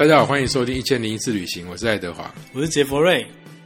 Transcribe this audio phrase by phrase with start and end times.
[0.00, 2.34] 大家好，欢迎收听一千零一次旅行，我是爱德华。
[2.54, 3.22] 我是杰佛瑞，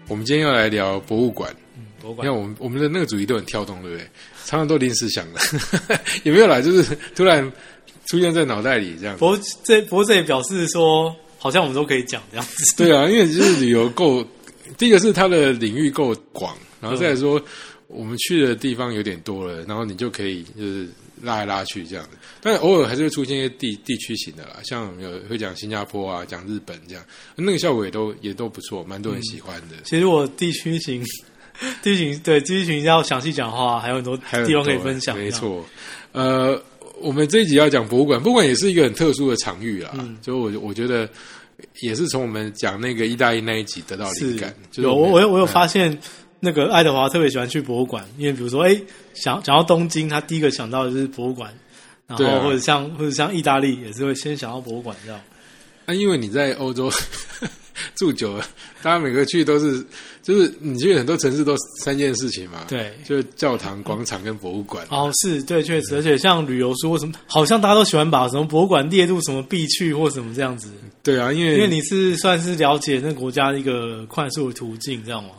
[0.08, 1.54] 我们今天要来聊博物馆。
[1.76, 4.04] 你博物馆看我们我们的那个主题都很跳动，对不对？
[4.44, 5.40] 常常都临时想的，
[6.24, 7.48] 也没有啦，就是突然
[8.06, 9.20] 出现在脑袋里这样子。
[9.20, 12.74] 不过这不过这也表示说，好像我们都可以讲这样子。
[12.76, 14.26] 对啊，因为就是旅游够，
[14.76, 17.40] 第一个是它的领域够广，然后再来说
[17.86, 20.88] 我们去的地方有点多了，然后你就可以就是
[21.22, 22.10] 拉来拉去这样子。
[22.40, 27.04] 但偶尔还是会出现一些地地区型的啦，像有会讲新加坡啊，讲日本这样，
[27.36, 29.76] 那个效果也都也都不错，蛮多人喜欢的。
[29.84, 31.02] 其实我地区型，
[31.82, 35.16] 地区型对地区型要详细讲话，还有很多地方可以分享。
[35.16, 35.64] 没，错，
[36.12, 36.60] 呃，
[37.00, 39.92] 我们这一集要讲博物馆，博物馆也是一个很特殊的场域啦。
[39.94, 41.08] 嗯就我我觉得
[41.80, 44.54] 也是从我们讲那个意大利那一集得到灵是感。
[44.70, 45.96] 就是有我我有我有嗯发现，
[46.44, 48.80] 那个爱德华特别喜欢去博物馆，因为比如说，哎，
[49.14, 51.52] 想想到东京，他第一个想到的就是博物馆，
[52.06, 55.20] 然后或者像或者像意大利，也是会先想到博物馆这样。
[55.86, 56.90] 啊，因为你在欧洲
[57.96, 58.44] 住久了，
[58.82, 59.84] 大家每个去都是，
[60.22, 62.64] 就是你去很多城市都三件事情嘛。。
[62.68, 64.86] 对，就是教堂、广场跟博物馆。
[64.90, 70.70] 哦，是对，确实，而且像旅游书或什么，好像大家都喜欢把什么博物馆列入什么必去或什么这样子。
[71.02, 75.30] 对啊，因为因为你是算是了解那国家的一个快速的途径，这样吗？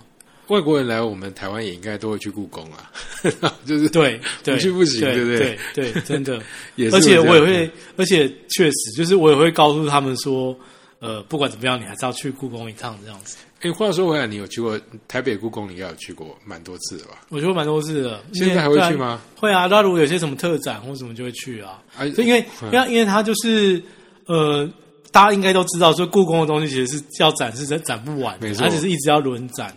[0.48, 2.92] 外国人来我们台湾也应该都会去故宫啊，
[3.66, 6.40] 就是对对，不去不行对对不对对对， 真的。
[6.76, 10.56] 也是而且我也会，而且确实就是我也会告诉他们说，
[11.00, 13.38] 呃，不管怎么样，你还是要去故宫一趟这样子。
[13.62, 15.68] 哎，话说回来，你有去过台北故宫？
[15.68, 17.22] 你应该有去过蛮多次的吧？
[17.30, 18.22] 我去过蛮多次的。
[18.34, 19.20] 现在还会去吗？
[19.36, 21.82] 会啊，那如果有些什么特展或什么就会去啊。
[21.98, 23.82] 啊，就因为嗯因为因为它就是
[24.28, 24.70] 呃，
[25.12, 29.76] 大家应该都知道，说故宫的东西其实是要展示展展不完的，没错它只是一直要轮展。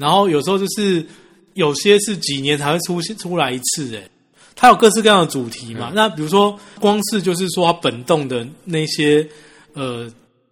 [0.00, 1.04] 然后有时候就是
[1.54, 4.10] 有些是几年才会出现出来一次，诶，
[4.56, 5.90] 它有各式各样的主题嘛。
[5.90, 9.26] 嗯那比如说，光是就是说它本栋的那些
[9.74, 10.10] 呃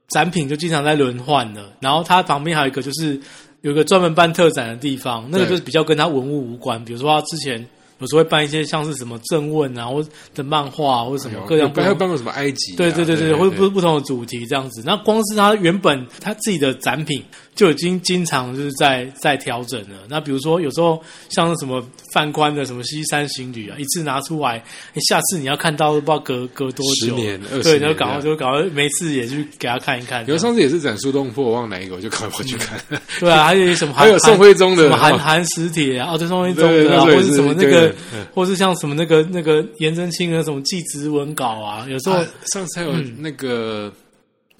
[0.08, 3.18] 展品就经常在轮换的，然后它旁边还有一个就是
[3.62, 6.84] 有一个专门办特展的地方，那个就是比较跟它文物无关。
[6.84, 7.58] 比如说，它之前
[7.98, 12.76] 有时候会办一些像是什么正问啊，或者的漫画、或者什么各样还有办过什么埃及啊？
[12.76, 14.82] 对对对对，对，或者不不同的主题这样子。
[14.84, 17.22] 那光是他原本他自己的展品
[17.58, 19.96] 就已经经常就是在在调整了。
[20.08, 24.58] 那比如说有时候像什么范宽的什么西山行旅啊，一次拿出来，
[24.94, 30.24] 诶下次你要看到都不知道隔隔多久，十年二十对，年就赶快就赶快每次也去给他看一看。
[30.28, 32.80] 有上次也是展苏东坡，我忘哪一个，我就赶快跑去看。
[33.18, 37.92] 对啊，还有什么韩还有宋徽宗的什么韩哦韩石帖啊，哦，对，宋徽宗对的啊，或者什么那个
[38.32, 43.92] 或是像什么那个那个颜真卿的什么祭侄文稿啊，有时候啊上次还有那个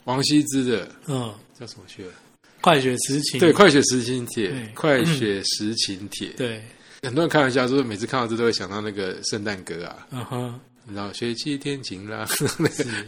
[0.05, 2.11] 王羲之的嗯，叫什么去了？
[2.69, 6.29] 快雪时晴，对，《快雪时晴帖对》，《快雪时晴帖》。
[6.37, 6.63] 对，
[7.03, 10.61] 很多人开玩笑说，每次看到这都会想到那个圣诞歌啊，嗯哼。
[10.91, 12.27] 你知道“雪霁天晴” 啦，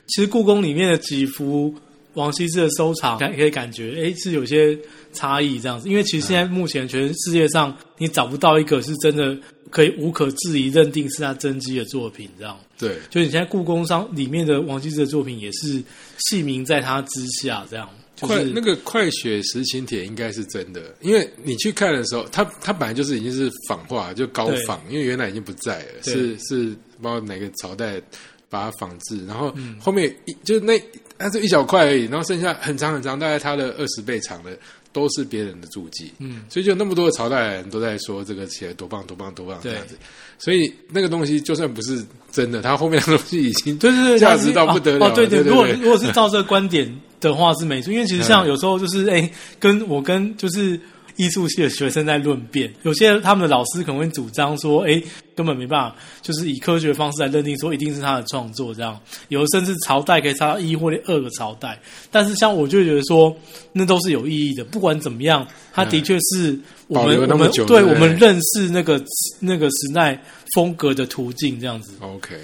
[0.07, 1.75] 其实故宫里面的几幅
[2.13, 4.79] 王羲之的收藏，感可以感觉，诶是有些
[5.15, 5.89] 差异这样子。
[5.89, 9.35] 因为其实现在目前全世界上，你找不到一个是真的
[9.71, 12.55] 可以无可置疑认定是他真迹的作品，这样。
[12.79, 15.83] 对，就你现在故宫上里面的王羲之的作品，也是
[16.19, 17.89] 戏名在他之下，这样。
[18.21, 28.01] 就是快那个“快雪时晴帖”应该是真的，因为你去看的时候，它它本来就是已经是仿画，就高仿，因为原来已经不在了，是是不知道哪个朝代
[28.49, 30.81] 把它仿制，然后嗯后面一就是那
[31.19, 34.59] 它就一小块而已，然后剩下很长很长，大概它的二十倍长的
[34.93, 39.97] 都是别人的注记，嗯，所以就那么多的朝代人都在说这个写得多棒多棒多棒这对样子，
[40.39, 48.49] 所以那个东西就算不是真的，它后面的东西已经对对对，价值到不得了哦，哦对对对如果如果是照这个观点的话是没错，因为其实像嗯。
[48.49, 50.81] 有时候就是哎、跟我跟就是
[51.21, 55.03] 艺术系的学生在论辩，有些他们的老师可能会主张说，哎，
[55.37, 58.99] 根本没办法，就是以科学方式来认定说一定是他的创作这样，
[59.29, 61.79] 有的甚至朝代可以差到一或二个朝代，
[62.11, 63.37] 但是像我就觉得说，
[63.73, 68.99] 那都是有意义的，不管怎么样，他的确是我保们我留那么久们对我们认识那个
[69.39, 70.19] 那个时代
[70.55, 71.93] 风格的途径这样子。
[72.01, 72.37] OK。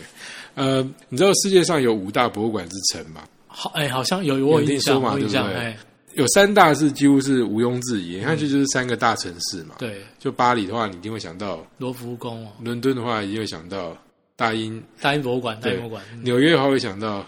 [0.55, 3.23] 呃，你知道世界上有五大博物馆之城吗？
[3.47, 5.77] 好，哎，好像有有我有听印象，说嘛我印象，哎，
[6.17, 9.77] 有三大是几乎是毋庸置疑，你看这就是三个大城市嘛。
[9.79, 12.45] 对，就巴黎的话，你一定会想到；罗浮宫。
[12.45, 13.97] 哦，伦敦的话，一定会想到
[14.35, 16.25] 大英；大英博物馆，大英博物馆，嗯。
[16.25, 17.25] 纽约的话会想到。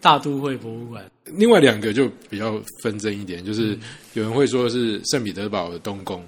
[0.00, 3.76] 大都会博物馆，另外两个就比较纷争一点，嗯就是
[4.14, 6.24] 有人会说是圣彼得堡的东宫，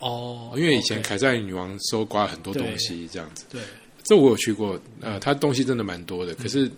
[0.00, 3.44] 哦，因为以前凯撒女王收刮很多东西这样子。
[3.48, 3.60] 对，
[4.02, 6.68] 这我有去过，呃，它东西真的蛮多的，可是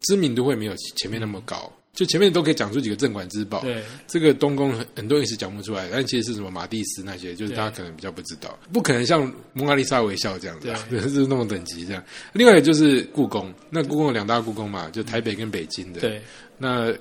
[0.00, 1.72] 知名度会没有前面那么高。
[1.92, 9.22] 就前面都可以讲出几个镇馆之宝，对，这个东宫很很多人是讲不出来，但其实是什么马蒂斯那些，就是对大家可能比较不知道，不可能像
[9.52, 12.02] 蒙娜丽莎微笑这样子、啊，对是那种等级这样。
[12.32, 16.22] 另外就是故宫，那故宫有两大故宫嘛，就台北跟北京的。，对，
[16.56, 16.94] 那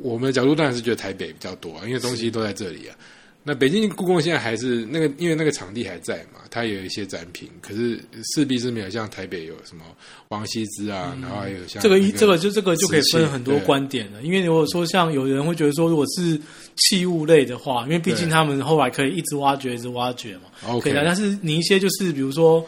[0.00, 2.96] 我们的角度当然是觉得台北比较多啊，因为东西都在这里啊。
[3.42, 7.98] 那北京故宫现在还是那个，因为那个场地还在嘛，它有一些展品，可是
[8.34, 9.82] 势必是没有像台北有什么
[10.28, 16.38] 王羲之啊，然后还有像这个一这个就这个就可以分很多观点了，因为如果说像有人会觉得说，如果是
[16.76, 20.82] 器物类的话，因为毕竟他们后来可以一直挖掘，一直挖掘嘛，OK。
[20.82, 21.02] 可以的。
[21.02, 22.62] 但是你一些就是比如说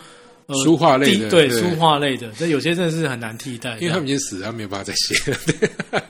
[0.46, 1.60] 呃书画类的对对。
[1.60, 5.38] 书画类的，这有些真的是很难替代，因为他们已经死了，他没有办法再写了，
[5.90, 6.02] 对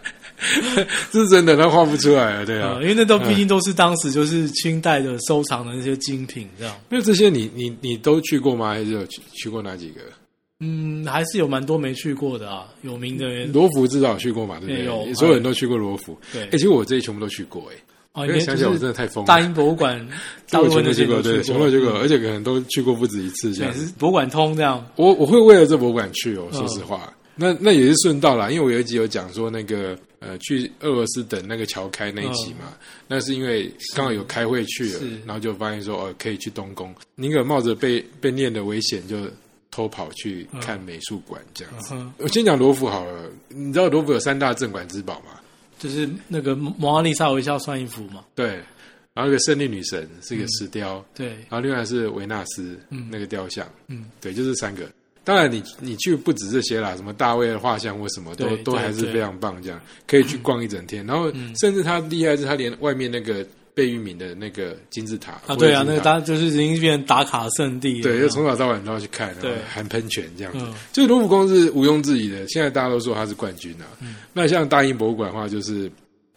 [1.10, 2.82] 这 是真的，他画不出来啊，对啊呃，。
[2.82, 6.74] 因为那都毕竟都是当时就是清代的收藏的那些精品，这样。
[6.88, 8.70] 那这些你你你都去过吗？
[8.70, 10.00] 还是有去去过哪几个？
[10.64, 15.14] 嗯，还是有蛮多没去过的啊，有名的罗浮至少有去过嘛，对不对有对？
[15.14, 16.16] 所有人都去过罗浮。
[16.32, 17.74] 对哎，其实我这些全部都去过，哎，
[18.12, 19.26] 啊，因因为为想起来我真的太疯了。
[19.26, 19.98] 大英博物馆，
[20.50, 24.84] 大我部分那些全部去过，对，全部都去过，而且可能都去过不止一次这样博物馆通这样。
[24.94, 32.72] 我我会为了这博物馆去哦，嗯说实话，那那也是顺道啦，因为我有一集有讲说那个呃去俄罗斯等那个桥开那一集嘛，
[33.08, 39.28] 那是因为刚好有开会去了，然后就发现说哦可以去东宫，宁可冒着被被念的危险就。
[39.74, 41.94] 偷跑去看美术馆这样子。
[41.94, 45.40] 嗯，我先讲罗浮好了，你知道罗浮有三大镇馆之宝吗？
[45.78, 48.60] 就是那个蒙娜丽莎微笑算一幅嘛，对，
[49.14, 53.08] 然后一个胜利女神是一个石雕，对，然后另外是维纳斯嗯。
[53.10, 54.86] 那个雕像，嗯，对，就是三个。
[55.24, 61.06] 当然你，你去不止这些啦，什么大卫的画像或什么，都都还是非常棒，这样可以去逛一整天。
[61.06, 61.30] 然后，
[61.60, 70.58] 甚至他厉害是，他连外面那个贝聿铭的那个金字塔啊，对啊，那个或者金字塔大就是已经变成打卡圣地了，对，就从早到晚都要去看，对含喷泉这样子。
[70.62, 73.86] 嗯就是罗浮宫是毋庸置疑的，现在大家都说他是冠军啊。
[74.00, 75.90] 嗯那像大英博物馆的话，就是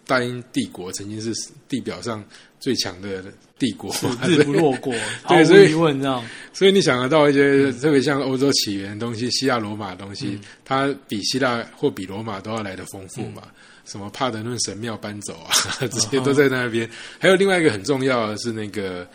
[0.06, 1.34] 大英帝国曾经是
[1.68, 2.24] 地表上
[2.60, 3.24] 最强的
[3.58, 4.94] 帝国嘛， 日不落国，
[5.24, 6.24] 毫无所以疑问这样。
[6.54, 13.44] 所以你想得到一些特别像欧洲起源的东西，希腊罗马的东西，它比希腊或比罗马都要来的丰富嘛。
[13.86, 16.90] 什么帕德嫩神庙搬走啊， 这些都在那边。
[17.20, 19.08] 还有另外一个很重要的是那个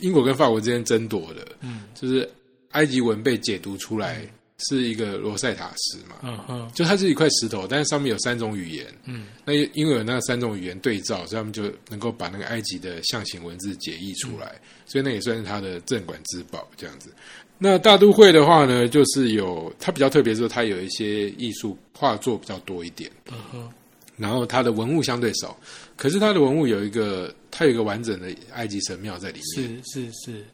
[0.00, 2.28] 英国跟法国之间争夺的，嗯就是
[2.72, 4.20] 埃及文被解读出来
[4.66, 8.86] 是一个罗塞塔石嘛，嗯哼，就它是一块石头，但是上面有三种语言。
[9.04, 17.10] 嗯，那因为有那三种语言对照，所以他们就能够把那个埃及的象形文字解译出来，所以那也算是它的镇馆之宝这样子。
[17.56, 23.70] 那大都会的话呢，就是有它比较特别，就是它有一些艺术画作比较多一点，嗯哼，
[24.16, 25.56] 然后它的文物相对少，
[25.96, 29.82] 可是它的文物有一个，它有一个完整的埃及神庙在里面。
[29.84, 30.44] 是是是，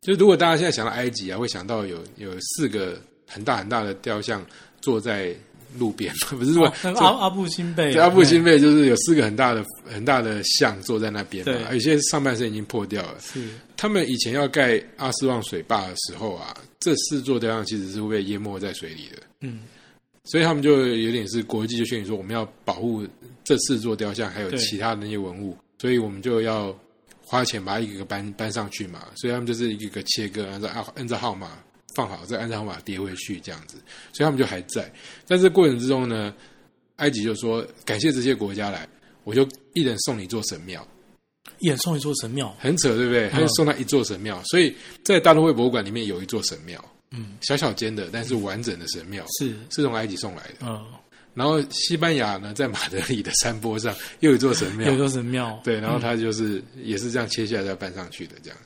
[0.00, 4.44] 就如果大家现在想到埃及啊，会想到有有四个很大很大的雕像
[4.80, 5.34] 坐在
[5.78, 11.74] 路边， 不是说、哦阿阿布辛贝，对，阿布辛贝就是有四个很大的很大的像坐在那边嘛，对。
[11.74, 13.18] 有些上半身已经破掉了。
[13.20, 13.48] 是。
[13.76, 19.62] 他们以前要盖阿斯旺水坝的时候啊，这四座雕像其实是会被淹没在水里的，嗯。
[20.26, 23.06] 所以他们就有点是国际就宣言说我们要保护
[23.42, 26.74] 这四座雕像，还有其他的那些文物，所以我们就要
[27.22, 31.58] 花钱把它一个个搬搬上去嘛，所以他们就是一个个切割，按照按按照号码
[31.94, 33.76] 放好，再按照号码跌回去这样子，
[34.12, 34.92] 所以他们就还在。
[35.24, 36.34] 在这过程之中呢，
[36.96, 38.88] 埃及就说感谢这些国家来，
[39.24, 40.86] 我就一人送你一座神庙，
[41.58, 43.28] 一人送一座神庙，很扯，对不对？
[43.30, 44.74] 他就送他一座神庙，所以
[45.04, 49.54] 在大都会博物馆里面有一座神庙，嗯，小小间的，但是完整的神庙，是。
[49.70, 50.54] 是从埃及送来的。
[50.62, 50.84] 嗯，
[51.34, 54.86] 然后西班牙呢，在马德里的山坡上又有一座神庙。
[54.90, 58.58] 有一，座神庙，对，然后它就是、也是这样切下来再搬上去的，这样。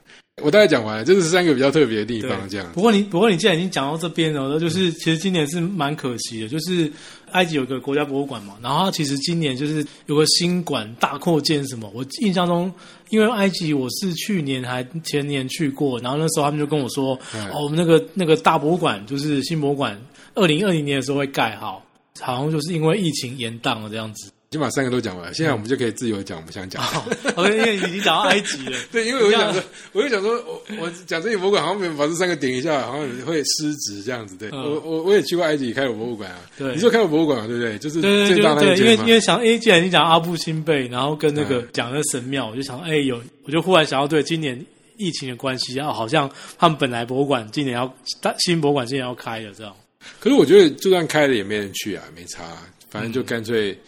[0.42, 2.80] 我大概讲完了，这是三个比较特别的地方，这样不。
[2.80, 6.90] 过你不过你既然已经讲到这边了，就是其实今年是蛮可惜的，就是
[7.32, 12.72] 埃及有个国家博物馆嘛，然后它其实今年就是有个新馆大扩建什么，我印象中，
[13.10, 20.00] 因为埃及我是去年还前年去过，然后那时候他们就跟我说，嗯哦，我们那个那个大博物馆就是新博物馆，
[20.34, 21.84] 二零二零年的时候会盖好，
[22.20, 24.30] 好像就是因为疫情延宕了这样子。
[24.50, 26.80] 先把三个都讲完了，现在我们就可以自由讲我们想讲。
[26.80, 26.88] 的。
[26.88, 29.62] 好，OK，因为已经讲到埃及了， 对，因为我就想说，
[29.92, 34.34] 我就想说，我我讲这些博物馆好像没有把这三个点一下，好像会失职这样子。
[34.36, 34.58] 对、嗯。
[34.62, 36.72] 我我我也去过埃及开过博物馆啊，对。
[36.74, 37.76] 你说开过博物馆嘛，对不对？
[37.78, 41.68] 就是最大对对，因为因为想，诶，既然你讲阿布辛贝，然后跟那个嗯。
[41.74, 44.58] 讲那神庙，我就想，哎，有，我就忽然想到，对，今年
[44.96, 49.76] 疫情的关系，啊，好像他们本来博物馆今年要大新博物馆今年要开了，这样。
[50.18, 53.78] 可是我觉得就算开了也没人去啊，没差啊、反正就干脆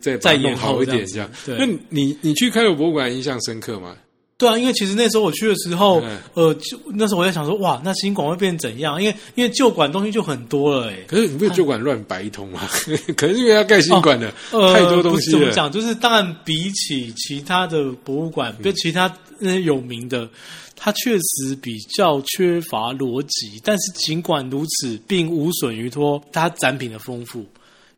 [0.00, 1.30] 再再延弄好一点这样。
[1.44, 3.96] 对那你你去开罗博物馆印象深刻吗？
[4.38, 8.98] 对啊，因为其实那时候我去的时候，嗯呃，就那时候我在想说，哇，那新馆会变怎样？
[9.02, 12.66] 因为因为旧馆东西就很多了，哎，可是你不是旧馆乱摆一通吗？
[13.18, 15.38] 可能因为要盖新馆的、呃，太多东西了。
[15.38, 15.70] 怎么讲？
[15.70, 20.26] 就是当然比起其他的博物馆，嗯跟其他那些有名的，
[20.74, 23.60] 它确实比较缺乏逻辑。
[23.62, 27.44] 但是尽管如此，并无损于说它展品的丰富。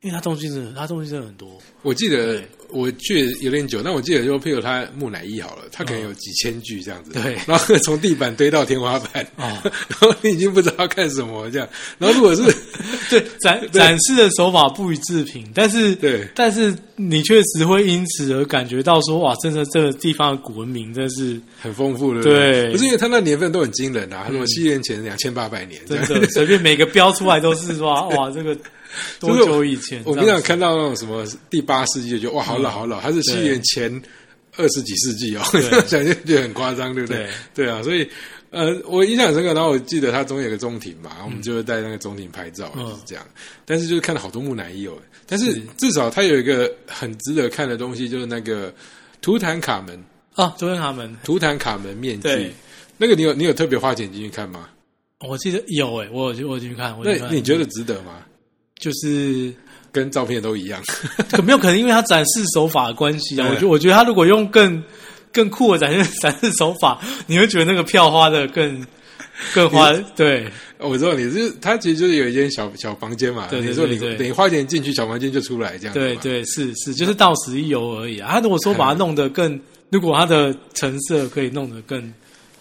[0.02, 1.48] 因为它东西真的，它东西真的很多。
[1.82, 2.48] 我记得对。
[2.74, 7.36] 我去有点久，但我记得就譬如他木乃伊好了，他可能有几千具这样子，对。
[7.46, 11.68] 然后从地板堆到天花板，哦然后你已经不知道要看什么这样，
[11.98, 12.42] 然后如果是
[13.10, 16.26] 对展展示的手法不予置评，但是对。
[16.34, 22.70] 但是你确实会因此而感觉到说，哇，真的这个地方的古文明真是很丰富的，对？
[22.70, 28.56] 不是因为他那年份都很惊人啊，什么西元前两千八百年，真的随便每个标出来都是说，哇，这个
[29.20, 30.02] 多久以前？
[30.04, 34.02] 我这样子平常看到那种什么第八世纪，就觉得哇，好老好老，它是西元前
[34.56, 37.28] 二十几世纪哦，对 想就觉得很夸张，对不对？
[37.54, 38.08] 对啊，所以
[38.50, 39.54] 呃，我印象很深刻。
[39.54, 43.26] 然后我记得它中间有个中庭嘛，然后我们就会在那个中庭拍照，嗯就是这样。
[43.64, 44.92] 但是就是看了好多木乃伊哦，
[45.26, 48.72] 但是至少它有一个很值得看的东西，就是那个
[49.20, 49.98] 图坦卡门，
[50.34, 52.52] 啊，图坦卡门，图坦卡门面具。
[52.98, 54.68] 那个你有你有特别花钱进去看吗？
[55.26, 58.22] 我记得有诶、我有我有进去看，那你觉得值得吗？
[58.82, 59.54] 就是
[59.92, 60.82] 跟照片都一样，
[61.30, 63.46] 可没有可能因为他展示手法的关系啊？
[63.48, 64.82] 我觉得我觉得他如果用更
[65.32, 68.84] 更酷的展示展示手法，你会觉得那个票花的更
[69.54, 70.46] 更花对
[70.78, 73.46] 我知道你是，他其实就是有一间小小房间嘛。
[73.48, 75.94] 对对你说你等于花钱进去，小房间就出来这样。
[75.94, 78.30] 对对是是，就是到此一游而已啊。
[78.32, 79.58] 他如果说 把它弄得更，
[79.90, 82.12] 如果它的成色可以弄得更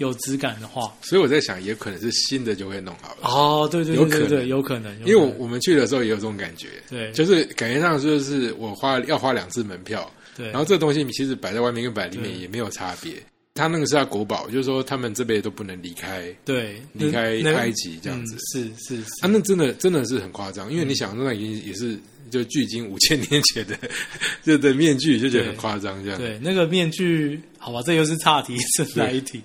[0.02, 3.22] 有质感的话，所以我在想，也可能是新的就会弄好了。
[3.22, 4.20] 哦，对对有可能。
[4.22, 5.08] 对对对，有可能，有可能。
[5.08, 7.12] 因为我我们去的时候也有这种感觉，对。
[7.14, 13.14] 就是感觉上就是我花要花两次门票，对，然后这个东西其实摆在外面跟摆里面也没有差别。
[13.54, 16.82] 他那个是他国宝，就是说他们这辈子都不能离开对。
[16.94, 18.36] 离开那埃及这样子。
[18.36, 19.12] 嗯、是是是。
[19.22, 23.78] 啊，那真的真的是很夸张，因为你想那已经也是就距今五千年前的
[24.42, 26.18] 就的面具，就觉得很夸张这样。
[26.18, 29.42] 对，那个面具，好吧，这又是岔题，顺带一提。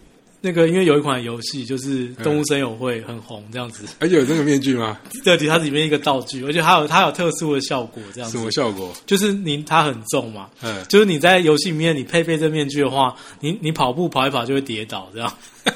[0.46, 3.84] 那个因为有一款游戏就是《动物森友会》很红，这样子。
[3.98, 4.96] 而且有这个面具吗？
[5.24, 8.44] 对，它里面一个道具，而且它有它有特殊的效果，这样子什。
[8.44, 8.92] 么效果？
[9.06, 15.32] 就是你它很重嘛，嗯，就是你在游戏里面你配备这面具的话，你你跑步跑一跑就会跌倒，这样。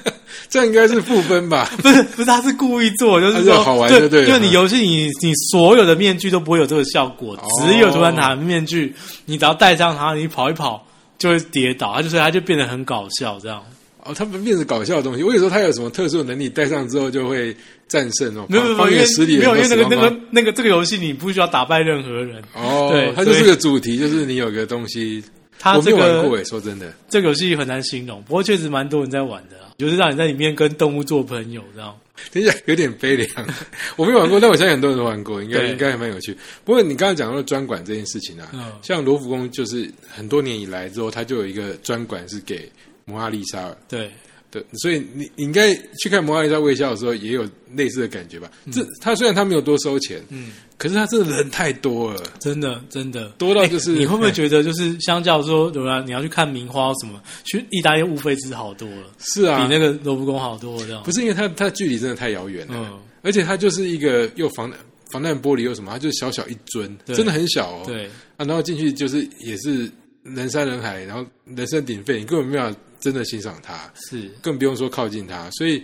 [0.49, 1.69] 这样应该是负分吧？
[1.83, 8.95] 不 是不是，他是故意做，就是说好玩就对了因为你游戏你你所有的面具都不会有这个效果，哦只有图兰塔的面具，
[9.27, 10.87] 你只要戴上它，你跑一跑
[11.19, 13.61] 就会跌倒，它就所以它就变得很搞笑这样。
[14.05, 15.23] 哦，他们变成搞笑的东西。
[15.23, 17.55] 我有时候他有什么特殊的能力，戴上之后就会
[17.89, 19.05] 战胜哦，没有没有，方因为
[19.39, 31.95] 没有，因为那个那个个那个这个游戏你不需要打败任何人，哦，对它就是个主题，就是你有个东西，我它这个没玩过诶，说真的，这个游戏很难形容，不过确实蛮多人在玩的啊，就是让你在里面跟动物做朋友这样。
[32.33, 33.27] 听起来有点悲凉。
[33.97, 36.37] 我没玩过，但我相信很多人都玩过，应该应该还蛮有趣。
[36.67, 42.71] 不过你刚刚讲到专管这件事情啊，嗯像罗浮宫就是很多年以来之后，它就有一个专管是给
[43.11, 44.11] 蒙娜丽莎对，
[44.51, 48.51] 对，所以你你应该去看蒙娜丽莎微笑的时候，也有类似的感觉吧？
[48.73, 53.29] 这他虽然他没有多收钱，嗯，可是他真的人太多了，真的真的。
[53.39, 56.03] 多到就是、你会不会觉得，就是相较说，对吧？
[56.05, 59.59] 你要去看名花什么，去意大利物费值好多了，是啊？
[59.63, 61.03] 比那个罗浮宫好多了这样。
[61.03, 64.73] 不是因为它它距离真的太遥远了，嗯，而且它就是一个又防
[65.13, 67.83] 防弹玻璃又什么，它就是小小一尊，真的很小哦。
[67.87, 69.91] 对，啊，然后进去就是也是
[70.23, 75.51] 人山人海，然后人声鼎沸，你根本没有真的欣赏它，是，更不用说靠近它。
[75.53, 75.83] 所以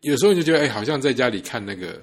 [0.00, 2.00] 有时候你就觉得，哎，好像在家里看那个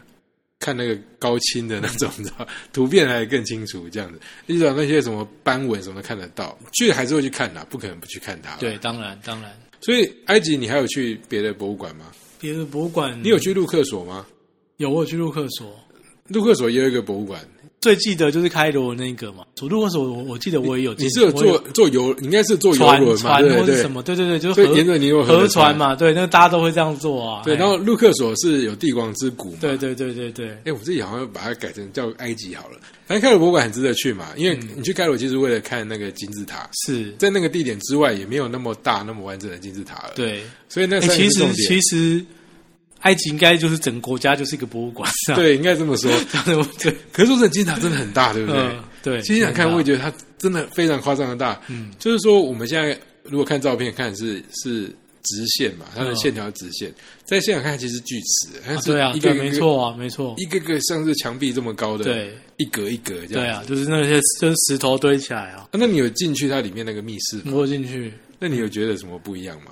[0.60, 8.56] 看那个高清的那种，你知道，图片还更清楚这样子，你找那些什么斑纹什么的看得到，去还是会去看的，不可能不去看它。
[8.58, 9.52] 对，，当然当然。
[9.82, 12.12] 所以埃及你还有去别的博物馆吗？
[12.40, 14.28] 别的博物馆，你有去陆克索吗？
[14.78, 15.80] 有我有去陆克索，
[16.28, 17.48] 陆克索也有一个博物馆，
[17.82, 19.44] 最记得就是开罗那个嘛。
[19.62, 23.92] 陆克索我我记得我也有，你是有我坐坐游，你应该是坐游船轮嘛，船或是什。
[23.92, 24.02] 么？
[24.02, 25.76] 对对对，就是沿着尼罗河船。
[25.76, 27.42] 嘛，对，那大家都会这样做啊。
[27.44, 29.58] 对，哎然后路克索是有帝王之谷嘛？
[29.58, 32.78] 啊对对对对对，哎，我自己好像把它改成叫埃及好了。
[33.08, 40.44] 反正开罗博物馆很值得去嘛，因为嗯你去开罗其实为了看那个金字塔，是，在那个地点之外也没有那么大、那么完整的金字塔了。，对。
[40.70, 41.68] 所以那哎，其实三个是重点。
[41.68, 42.26] 其实
[43.02, 45.10] 埃及应该就是整个国家就是一个博物馆？
[45.36, 46.12] 对，应该这么说。
[46.80, 48.60] 对，可是说真的，金字塔真的很大，对不对？
[48.62, 49.22] 嗯，对。
[49.22, 51.60] 其实想看，我也觉觉得它真的非常夸张的大。
[51.68, 54.86] 嗯，就是说我们现在如果看照片看是是
[55.24, 56.94] 直线嘛，它的嗯线条直线，
[57.26, 63.44] 在现场看其实巨齿，它是对啊，对，一个一个没错啊，没错，一个个像是墙壁这么高的，，对一格一格这样。
[63.44, 65.58] 对啊，就是那些就是石头堆起来啊。
[65.62, 67.52] 啊那你有进去它里面那个密室吗？
[67.54, 69.72] 我有进去，那你有觉得什么不一样吗？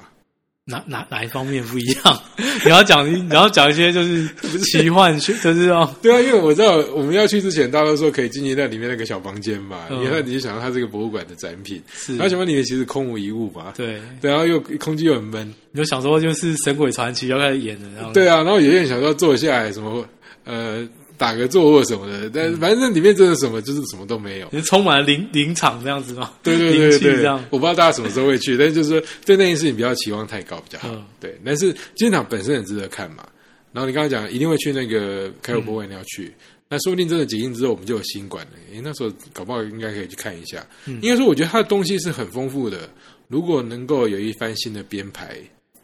[0.70, 2.22] 哪哪哪一方面不一样？
[2.64, 4.28] 你要讲，你要讲一些就是
[4.72, 10.04] 奇幻，就是哦， 对啊，因为我知道我们要去之前，大家都说可以进去那里面那个小房间嘛，嗯。
[10.04, 20.06] 你看你就想到它是个博物馆的展品，是然后想到里面其实空无一物嘛，对，对，然后又空气又很闷，你就想说就是《神鬼传奇》要开始演了，然后对啊，然后有些人想说坐下来什么
[20.46, 20.88] 呃
[21.20, 24.48] 打个坐或什么的，但反正里面真的什么就是什么都没有。
[24.54, 26.32] 也是充满了林林场这样子吗？
[26.42, 30.88] 对对对对这样，我不知道大家什么时候会去，但是就是说对那件事情不要期望太高比较好。
[30.92, 33.28] 嗯对，但是机场本身很值得看嘛。
[33.74, 36.34] 然后你刚刚讲一定会去那个开罗博物馆要去，
[36.70, 38.52] 那说不定真的解禁之后我们就有新馆了。
[38.74, 40.66] 诶，那时候搞不好应该可以去看一下。
[40.88, 42.90] 应该说，我觉得它的东西是很丰富的，
[43.28, 45.38] 如果能够有一番新的编排，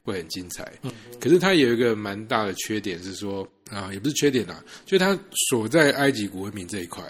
[0.05, 0.71] 会很精彩。
[0.83, 5.19] 嗯可是它有一个蛮大的缺点是说啊，也不是缺点啦，就是它
[5.50, 7.03] 所在埃及古文明这一块，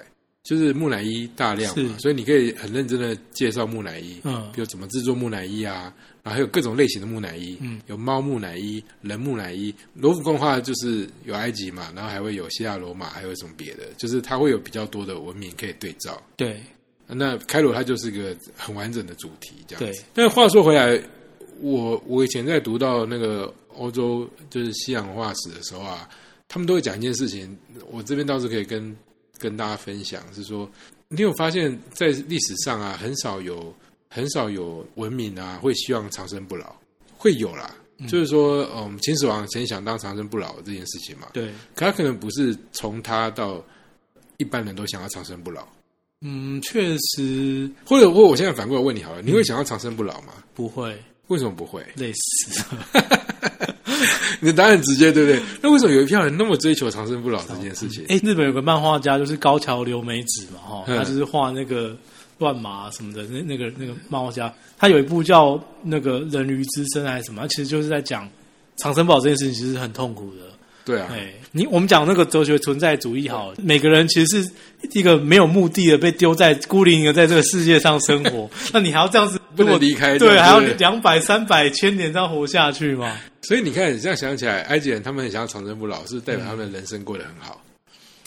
[0.43, 9.73] 就是木乃伊大量嘛，所以你可以很认真的介绍木乃伊，嗯比如怎么制作木乃伊啊，然后还有各种类型的木乃伊，嗯有猫木乃伊、人木乃伊。
[9.95, 16.21] 罗浮宫的话就是有埃及嘛，然后还会有希腊罗马，还有什么别的，就是它会有比较多的文明可以对照。
[16.37, 16.61] 对
[17.07, 20.03] 那开罗它就是个很完整的主题，这样对子。
[20.13, 20.99] 但话说回来，
[21.61, 26.09] 我我以前在读到那个欧洲就是西洋文化史的时候啊，
[26.47, 27.57] 他们都会讲一件事情，
[27.91, 28.95] 我这边倒是可以跟
[29.37, 30.69] 跟大家分享，是说
[31.07, 33.73] 你有发现，在历史上啊，很少有
[34.09, 36.75] 很少有文明啊会希望长生不老，
[37.17, 37.75] 会有啦。
[38.09, 43.63] 就是说，嗯，秦始皇曾想当长生不老这件事情嘛，对，可他可能不是从他到
[44.35, 45.65] 一般人都想要长生不老，
[46.19, 47.71] 嗯，确实。
[47.85, 50.33] 或者或我现在反过来问你好了，你会想要长生不老吗？
[50.53, 51.85] 不会为什么不会？
[51.95, 52.63] 累死。
[54.41, 55.41] 你的答案很直接，对不对？
[55.61, 58.05] 那为什么有一票人那么追求长生不老这件事情？
[58.09, 61.95] 哎，日本有个漫画家就是高桥留美子嘛，哈，嗯他就是画那个
[62.37, 68.29] 乱麻什么的，那那个那个漫画家，他有一部叫那个人鱼之身还是什么，他其实就是在讲
[68.77, 70.41] 长生不老这件事情，其实是很痛苦的。
[70.83, 74.51] 对啊，哎，你我们讲那个哲学存在主义好了，每个人其实是
[74.91, 83.17] 一个没有目的的被丢在孤零零的在这个世界上生活， 那你还要这样子，不能离开对，还要两百、三百、千年这样活下去嘛？
[83.41, 87.61] 所以你看，你这样想起来，埃及人他们很想要长生不老，是代表他们的人生过得很好。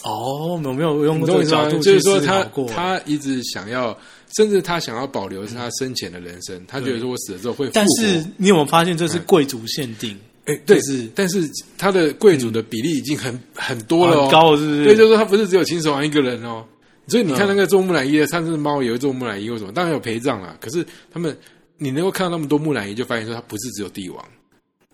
[0.03, 3.97] 哦，有没有用你懂我就是说他他一直想要，
[4.37, 7.69] 甚至他想要保留是他生前的人生，他觉得说我死了之后会。
[7.73, 10.17] 但是你有没有发现这是贵族限定？
[10.45, 11.43] 哎，对是，但是
[11.77, 16.63] 他的贵族的比例已经很很多了、哦，很高了是不是对，就是说他不是只有秦始皇一个人哦。
[17.09, 19.71] 所以你看那个做木乃伊的，上次猫也会做木乃伊，为什么？
[19.71, 20.55] 当然有陪葬啦。
[20.61, 21.35] 可是他们，
[21.77, 24.25] 你能够看到那么多木乃伊，就发现说他不是只有帝王，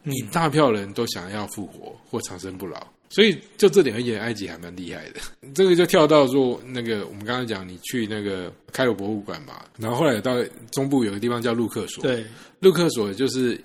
[0.04, 2.86] 嗯一大票人都想要复活或长生不老。
[3.08, 5.19] 所以就这点而言，埃及还蛮厉害的。
[5.54, 12.25] 这个就跳到说那个我们刚刚讲，你去那个开罗博物馆嘛，然后后来到中部有个地方叫陆克索，对，
[12.60, 13.58] 陆克索就是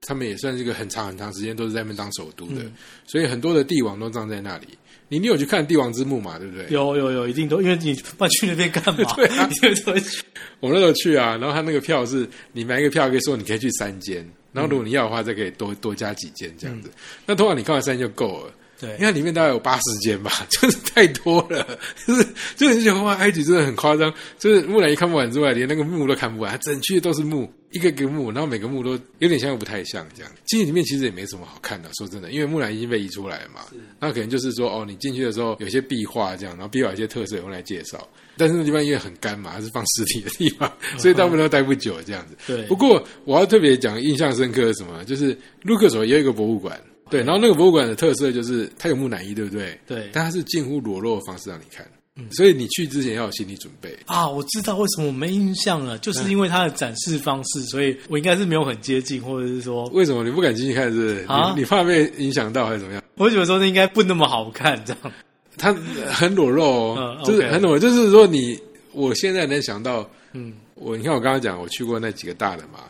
[0.00, 2.72] 他们也算是一个很长很长时间都是在那边当首都的，嗯
[3.06, 4.66] 所以很多的帝王都葬在那里。
[5.12, 6.38] 你你有去看帝王之墓嘛？
[6.38, 6.64] 对不对？
[6.70, 9.04] 有有有，一定都因为你不然去那边干嘛？
[9.14, 10.22] 对啊你就会去。
[10.58, 16.90] 我那时候去啊，然后他那个票是你买一个票可以说你可以去三间，然后如果你要的话再可以多多加几间这样子。
[17.26, 18.52] 那通常你看完三间就够了。
[18.82, 30.32] 对你，看里面大概有八十间吧， 就是太多了，就是就是你觉得哇，埃及真的很夸张，就是木乃伊看不完之外，连那个墓都看不完，整区都是墓，一个个墓，然后每个墓都有点像又不太像这样。
[30.46, 33.60] 进去里面其实也没什么好看的，说真的，因为木乃伊已经被移出来了嘛，
[34.00, 42.36] 那可能就是说哦，你进去的时候有些壁画这样，然后壁画有些特色用来介绍，但是那地方因为很干嘛，它是放尸体的地方，所以大部分都待不久这样子。
[42.48, 46.80] 对不过我要特别讲印象深刻的是什么，就是卢克索也有一个博物馆。
[47.12, 49.78] 对，然后那个博物馆的特色就是它有木乃伊，对不对？
[49.86, 53.96] 对但它是近乎裸露的方式让你看，嗯所以你去之前要有心理准备。
[54.06, 60.92] 啊，我知道为什么我没印象了，就是因为它的展示方式，所以我应该是没有很接近，或者是说，为什么你不敢进去看？
[60.92, 61.24] 是不是？
[61.28, 63.02] 啊你你怕被影响到还是怎么样？
[63.16, 65.12] 我觉得说那应该不那么好看，这样。
[65.58, 65.72] 它
[66.10, 68.58] 很裸露哦，嗯就是很裸露，就是说你
[68.92, 72.80] 我现在能想到，嗯，我你看我刚刚讲我去过那几个大的嘛，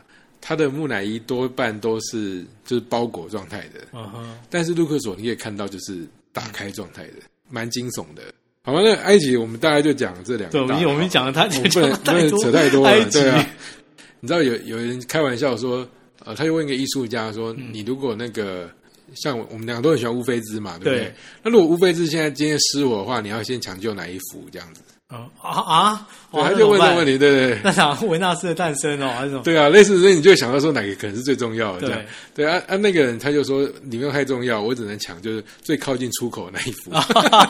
[0.45, 7.15] 它的木乃伊多半都是就是包裹状态的，嗯哼，但是陆克索你可以看到就是打开状态的，
[7.49, 8.23] 蛮惊悚的。
[8.65, 13.47] 好吧，那埃及我们大概就讲这两个对，我们我们讲了他，我们不能扯太多了，对啊。
[14.21, 15.89] 你知道有有人开玩笑说，
[16.25, 18.71] 呃，他就问一个艺术家说：“嗯你如果那个
[19.15, 20.99] 像我们两个都很喜欢乌菲兹嘛，对不对？
[21.01, 24.81] 对那如果乌菲兹现在今天失火的话，你要先抢救哪一幅这样子？”
[25.13, 27.05] 嗯啊啊，他就问这个问。
[27.07, 27.59] 题，对对对。
[27.63, 29.43] 那想维纳斯的诞生哦，还是什么？
[29.43, 32.07] 对啊，类似，所以你就想到说哪个可能是最重要的对。
[32.35, 36.91] 对啊啊，那个人他就说里面太重要，我只能抢就是最靠近出口那一幅。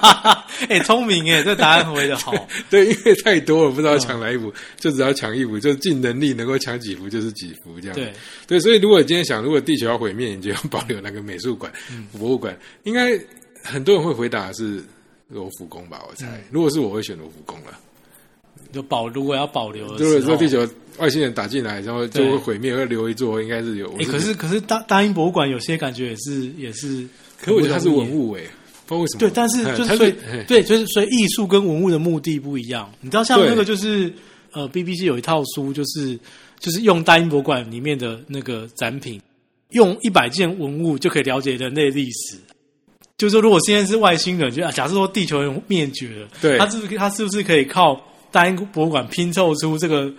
[0.68, 2.34] 哎，聪明哎，这答案回的好。
[2.68, 7.94] 对，因为太多了，不知道抢哪一幅，就只要抢一幅，就尽能力能够抢几幅就是几幅这样。
[7.94, 8.12] 对，
[8.46, 13.18] 对，所以如果今天想，如果地球要毁灭，你就要 保留那个美术馆、嗯博物馆，应该
[13.62, 14.82] 很多人会回答是
[15.32, 16.02] 罗浮宫吧？
[16.08, 17.78] 我猜，嗯如果是我会选罗浮宫了。
[18.72, 20.66] 就保如果要保留的如果，说地球
[20.98, 23.90] 外星人打进来，然后就会毁灭，会留一座，应该是有。
[23.98, 27.06] 哎，可是可是大大英博物馆有些感觉也是也是，
[27.40, 28.48] 可我觉得它是文，物诶、
[28.86, 29.18] 不知道为什么。
[29.18, 32.90] 对，但是就是所以嘿对，就是所以艺术跟文物的目的不一样。
[33.00, 34.12] 你知道，像那个就是
[34.52, 36.18] 呃，BBC 有一套书，就是
[36.58, 39.20] 就是用大英博物馆里面的那个展品，
[39.70, 42.38] 用一百件文物就可以了解人类历史。
[43.22, 48.00] 就是说，如果现在是外星人，就啊假设说地球人灭绝了，对他是不是他是不是可以靠
[48.32, 50.12] 大英博物馆拼凑出这个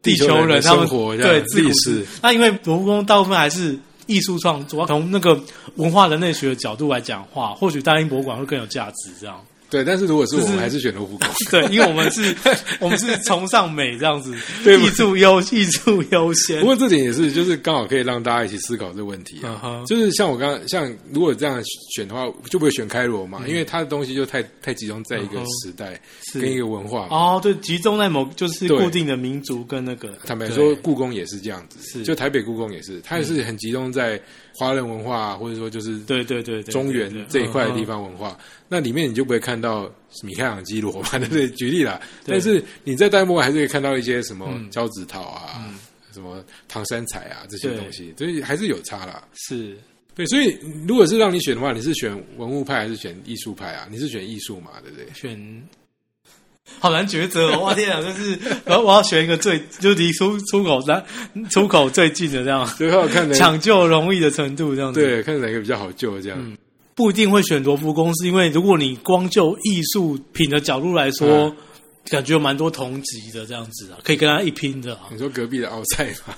[0.00, 0.88] 地球人他们
[1.18, 2.06] 对历史？
[2.22, 5.38] 那因为罗浮宫大部分还是艺术创作，从那个
[5.74, 9.10] 文化人类学的角度来讲话，或许大英博物馆会更有价值。
[9.20, 11.28] 这样对，但是如果是我们，还是选罗浮宫。
[11.50, 12.34] 对，因为我们是，
[12.80, 16.66] 我们是崇尚美这样子，对艺术优艺术优先不。
[16.66, 19.84] 过这点也是，就是刚好可以让大家一起思考这个问题啊。
[19.86, 21.60] 就是像我刚刚，像如果这样
[21.94, 26.00] 选的话，就不会选开罗嘛，嗯因为它的东西就太太集中在一个时代
[26.32, 27.16] 是跟一个文化嘛。
[27.16, 30.12] 哦，对，集中在某就是固定的民族跟那个。
[30.24, 34.20] 坦白说，故宫也是这样子，是就台北故宫也是，它也是很集中在
[34.58, 37.80] 华人文化，或者说就是对对对对，中原这一块的地。
[37.80, 38.36] 嗯方文化。
[38.68, 39.88] 那里面你就不会看到
[40.24, 41.48] 米开朗基罗嘛，对不对？
[41.50, 45.72] 举例啦，但是你在大英博物馆还是可以看到一些什么嗯交趾陶啊、
[46.12, 49.22] 什么唐三彩啊这些对东西，所以还是有差啦。
[49.34, 49.78] 是
[50.16, 53.86] 对，所以如果是让你选的话，你是选文物派还是选艺术派啊？
[53.88, 55.06] 你是选艺术嘛，对不对？
[55.14, 55.62] 选，
[56.78, 57.60] 好难抉择哦！
[57.60, 61.04] 哇天啊，就是我要我要选一个最就离出出口的
[61.50, 65.00] 出口最近的这样，就看看哪抢救容易的程度这样子。
[65.00, 66.38] 对，看哪个比较好救这样。
[66.40, 66.56] 嗯
[66.94, 71.56] 不一定会选罗浮宫，是因为如果你光就艺术品的角度来说，嗯
[72.08, 76.34] 感觉有蛮多同级的这样子啊，可以跟他一拼的、啊，你说隔壁的奥赛吗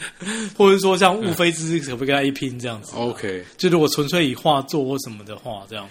[0.56, 5.86] 或者说像雾非之可不可以跟他一拼这样子？？OK，就如果纯粹以画作或什么的话，这样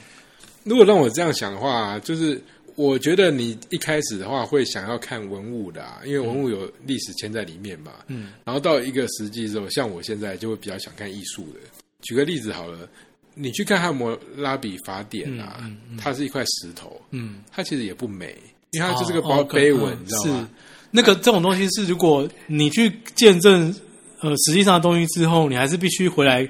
[0.63, 2.41] 如果让我这样想的话，就是
[2.77, 7.91] 我觉得你一开始的话会想要看文物的、啊，因为文物有历史嵌在里面嘛。
[8.05, 11.59] 嗯，然后到一个时机之后，像我现在就会比较想看艺术的。
[12.03, 12.87] 举个例子好了，
[13.33, 18.37] 你去看汉谟拉比法典啊，嗯嗯它是一块石头，嗯，它其实也不美，
[18.69, 20.49] 因为它就是个碑文，嗯你知道是吗？
[20.91, 23.73] 那个这种东西是，如果你去见证
[24.21, 26.47] 呃实际上的东西之后，你还是必须回来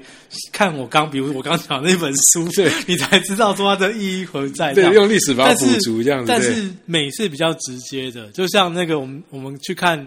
[0.52, 4.72] 看我刚，比如我刚讲的那本书， 对你才知道说它的意义何在。
[4.72, 6.26] 对，用历史把它补足这样子。
[6.26, 10.06] 对但是美是比较直接的，就像那个我们我们去看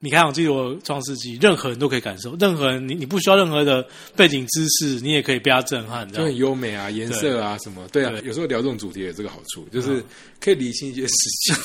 [0.00, 3.84] 米开朗基罗的《创世纪》，任何人都可以感受，任何人你你不需要任何的
[4.14, 6.38] 背景知识，你也可以被他震撼，这就很样。
[6.38, 10.00] 优美啊，颜色啊什么，对啊对，有时候聊这种主题有这个好处，就是
[10.40, 11.08] 可以理清一些事
[11.40, 11.56] 情。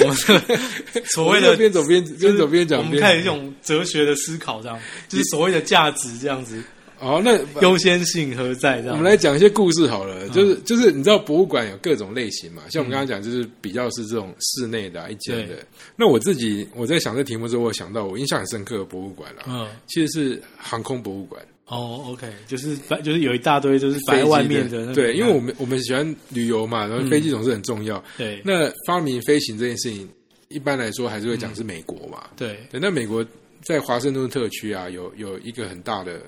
[0.00, 0.58] 我们这个
[1.06, 6.62] 所谓的边走边边走边讲我们讲边开始一种哲学的思考，这样就是所谓的价值这样子，
[7.04, 8.80] 好，那优先性何在？
[8.80, 8.96] 这样？
[8.96, 15.56] 我们来讲一些故事好了，就是就是你知道博物馆有各种类型嘛，像我们刚刚讲就是比较是这种室内的、啊、一间的。
[15.96, 28.02] 那我自己我在想这题目之后，我想到我印象很深刻的博物馆啦，嗯，其实是航空博物馆，哦，OK，就是摆就是有一大堆就是摆在外面的那个，对，因为我们我们喜欢旅游嘛，然后飞机总是很重要。
[28.16, 28.40] 对。
[28.42, 30.08] 那发明飞行这件事情，
[30.48, 32.24] 一般来说还是会讲是美国嘛。
[32.34, 32.58] 对。
[32.70, 33.22] 对，那美国
[33.62, 36.20] 在华盛顿特区啊，有有一个很大的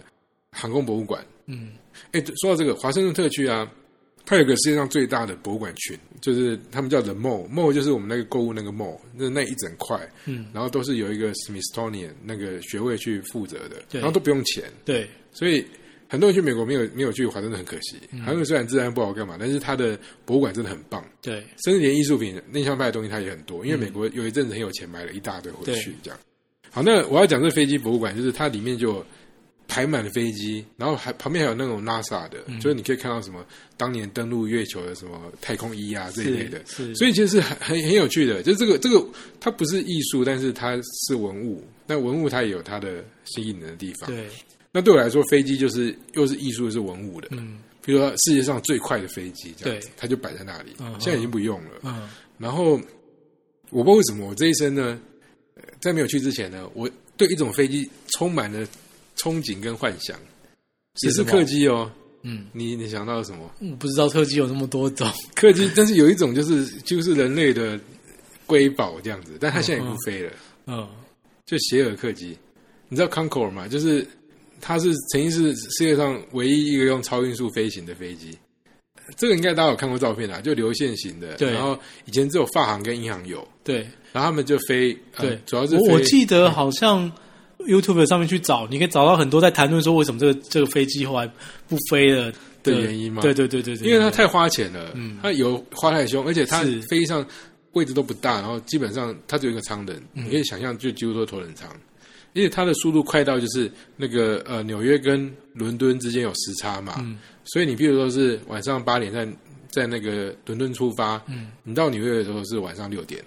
[0.57, 1.25] 航空博物馆。
[1.47, 1.73] 嗯。
[2.13, 3.71] 哎，说到这个华盛顿特区啊，
[4.25, 14.01] 它有个世界上最大的博物馆群，就是他们叫 The Mall，Mall 就是我们那个购物那个 Mall，那那一整块，嗯，然后都是由一个 Smithsonian 那个学位去负责的，对。
[14.01, 15.09] 然后都不用钱，对。
[15.33, 15.65] 所以
[16.09, 17.97] 很多人去美国没有没有去华盛顿很可惜。
[18.11, 18.21] 嗯。
[18.21, 21.43] 华盛顿虽然治安不好干嘛，但是它的博物馆真的很棒，对。
[21.65, 25.95] 甚至连艺术品、内向派的东西它也很多，因为美国有一阵子很有钱，买了一大堆回去对。
[26.03, 26.19] 这样。
[26.71, 29.07] 好，那我要讲这飞机博物馆，就是它里面就有
[29.69, 33.45] 排满了飞机，然后还旁边还有那种 NASA 的，嗯就是你可以看到什么
[33.77, 38.43] 当年登陆月球的什么太空衣啊这一类的，所以其实是很很很有趣的。
[38.43, 39.05] 就是这个这个
[39.41, 40.77] 它不是艺术，但是它
[41.09, 44.09] 是文物，那文物它也有它的吸引人的地方。
[44.09, 44.29] 对，
[44.73, 47.29] 那对我来说，飞机就是又是艺术又是文物的。
[47.33, 51.71] 嗯比如说世界上最快的飞机，这样子对，它就摆在那里，嗯现在已经不用了。
[51.85, 52.81] 嗯然后
[53.71, 54.99] 我不知道为什么我这一生呢，
[55.55, 58.67] 呃在没有去之前呢，我对一种飞机充满了
[59.17, 60.19] 憧憬跟幻想，
[61.03, 61.91] 也是客机哦。
[62.23, 63.51] 嗯，你你想到什么？
[63.61, 67.79] 我不知道客机有那么多种，客机，但是有一种就是就是人类的
[68.47, 70.33] 瑰宝这样子，但它现在也不飞了，
[70.67, 70.89] 嗯
[71.45, 72.37] 就邪尔客机。
[72.89, 73.69] 你知道 Concorde 吗？
[73.69, 74.05] 就是
[74.61, 78.37] 它是曾经是世界上唯一一个用超音速飞行的飞机。
[79.17, 81.37] 这个应该大家有看过照片啦，就流线型的。
[81.37, 83.79] 对然后以前只有发航跟银行有，对
[84.13, 84.93] 然后他们就飞。
[85.15, 87.09] 呃对，主要是我记得好像
[87.59, 91.27] YouTube 上面去找，你可以找到很多在谈论说为什么这个这个飞机后来
[91.67, 93.23] 不飞了的原因吗？
[93.23, 95.19] 对对对对对，因为它太花钱了，嗯。
[95.23, 97.27] 它油花太凶，而且它飞机上
[97.73, 100.25] 位置都不大，然后基本上它只有一个舱等，嗯。
[100.27, 101.69] 你可以想象就几乎都是头等舱。
[102.35, 107.19] 因为它的速度快到就是那个呃纽约跟伦敦之间有时差嘛，嗯。
[107.45, 109.27] 所以你比如说是晚上八点在
[109.71, 111.49] 在那个伦敦出发，嗯。
[111.65, 113.25] 你到纽约的时候是晚上六点，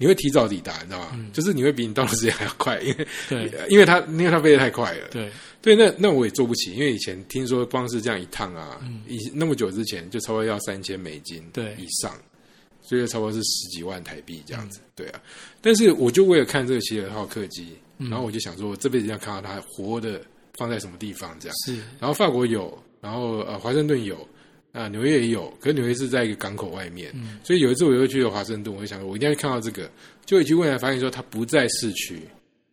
[0.00, 1.30] 你会提早抵达，你知道吗？
[1.30, 3.06] 就是你会比你到的时间还要快，因为
[3.68, 5.08] 因为它因为它飞得太快了。
[5.10, 12.16] 对，对，那那我也做不起，因为以前听说光是这样一趟啊，嗯以那么久之前就差不多要三千美金对以上，
[12.80, 14.80] 所以差不多是十几万台币这样嗯子。
[14.96, 15.20] 对啊，
[15.60, 20.18] 但是我就为了看这个希尔号客机，嗯然后我就想说，我这辈子要看到它活的
[20.56, 21.56] 放在什么地方这样。
[21.66, 24.26] 是，然后法国有，然后呃华盛顿有，
[24.72, 29.90] 啊纽约也有，可是纽约是在一个港口外面，嗯所以有一次我又去了华盛顿，我就想说我一定要看到这个，
[30.24, 32.20] 就一去问才发现说它不在市区，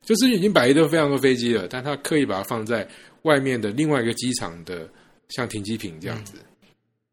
[0.04, 2.88] 就是已经摆一堆非常多飞机了，但他刻意把它放在
[3.24, 4.88] 外面的另外一个机场的
[5.30, 6.38] 像停机坪这样子。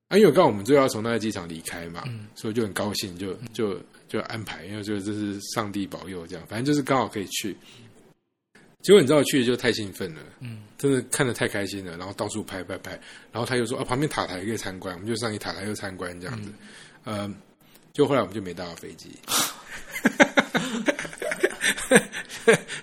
[0.09, 7.57] 啊，因为我刚好我们就要从那个机场离开嘛，嗯所以就很高兴，就就就安排，因为就这是上帝保佑这样，反正就是刚好可以去。
[8.85, 12.91] 结果你知道去就太兴奋了，嗯，真的看得太开心了，然后到处拍拍拍，
[13.33, 16.51] 然后他又说啊旁边塔台可以参观，我们就上去塔台又参观这样子，
[17.05, 17.29] 呃，
[17.95, 19.09] 就后来我们就没搭到飞机，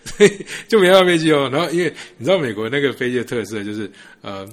[0.05, 1.47] 所以就没搭到飞机哦。
[1.53, 3.87] 然后因为你知道美国那个飞机的特色就是
[4.21, 4.43] 呃，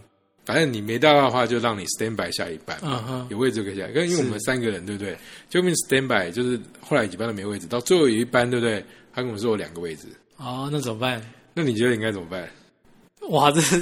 [0.44, 3.92] 反正你没搭到的话就让你 stand by 下一班，嗯哼，有位置可以下来。
[3.92, 5.16] 可是因为我们三个人对不对？
[5.48, 8.84] 就变 stand by 就是后来几班都没位置，到最后有一班对不对？
[9.14, 10.06] 他跟我说有两个位置，
[10.37, 11.20] 哦，那怎么办？
[11.60, 12.48] 那你觉得应该怎么办？
[13.30, 13.80] 哇，这是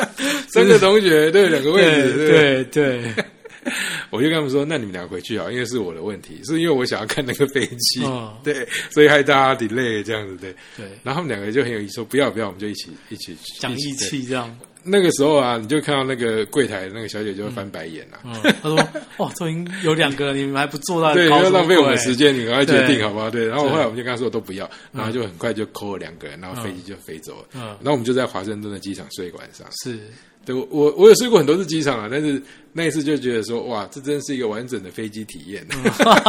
[0.48, 3.24] 三个同学对两个位置，对对，对对，
[4.08, 10.54] 我就跟他们说，那你们俩回去啊，因为是我的问题，是因为我想要看那个飞机，哦对，所以害大家 delay 这样子，对。
[10.78, 13.92] 对，然后他们两个就很有意思，说不要不要，我们就一起一起讲义。
[13.92, 14.58] 气这样。
[14.82, 18.76] 那个时候啊，你就看到那个柜台的那个小姐就会翻白眼啊，嗯，他说
[19.18, 21.12] ：“哇，都已经有两个了，你们还不做到？
[21.14, 23.30] 对，搞什么要浪费我们时间，你赶快决定好不好？
[23.30, 27.48] 对，然后对后来我们就跟她说都不要，然后就很快就扣了两个人，然后飞机就飞走了。
[27.54, 29.66] 嗯然后我们就在华盛顿的机场睡一个晚上。
[29.82, 29.98] 是，
[30.44, 35.66] 对我我我有睡过很多次机场啊，但是那一次就觉得说，哇，这真是一个完整的飞机体验。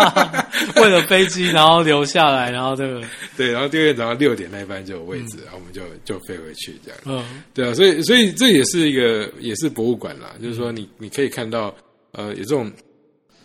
[0.76, 3.02] 为了飞机，然后留下来，然后这个，
[3.38, 7.00] 对，然后第二天早上六点那一班就有位置，然后我们就就飞回去这样。
[7.06, 11.74] 嗯对啊，所以所以这也是一个也是博物馆啦，就是说你你可以看到
[12.12, 12.70] 呃有这种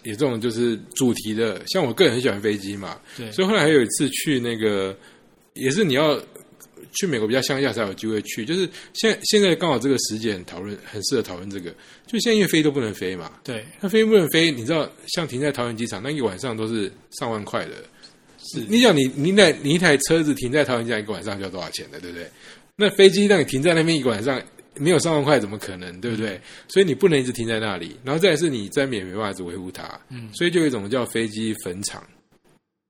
[0.02, 4.96] 有这种就是主题的，像我个人很喜欢飞机嘛，对，所以后来还有一次去那个
[5.54, 6.20] 也是你要
[6.92, 11.70] 去美国比较乡下才有机会去，就是现现在刚好这个时间讨论很适合讨论这个，
[12.06, 17.72] 就现在因为飞都不能飞嘛，对，那飞不能飞，你知道像停在桃园机场那一个晚上都是上万块的。
[18.38, 18.60] 是。
[18.68, 22.30] 你想你你那你一台车子停在桃园机场一个晚上就要多少钱的，对不对？
[22.76, 24.40] 那飞机让你停在那边一个晚上，
[24.74, 26.40] 没有上万块怎么可能，对不对？
[26.68, 30.28] 所以你不能一直停在那里，然后再来是你在那边也没办法维护它，嗯。
[30.34, 32.06] 所以就有一种叫飞机坟场，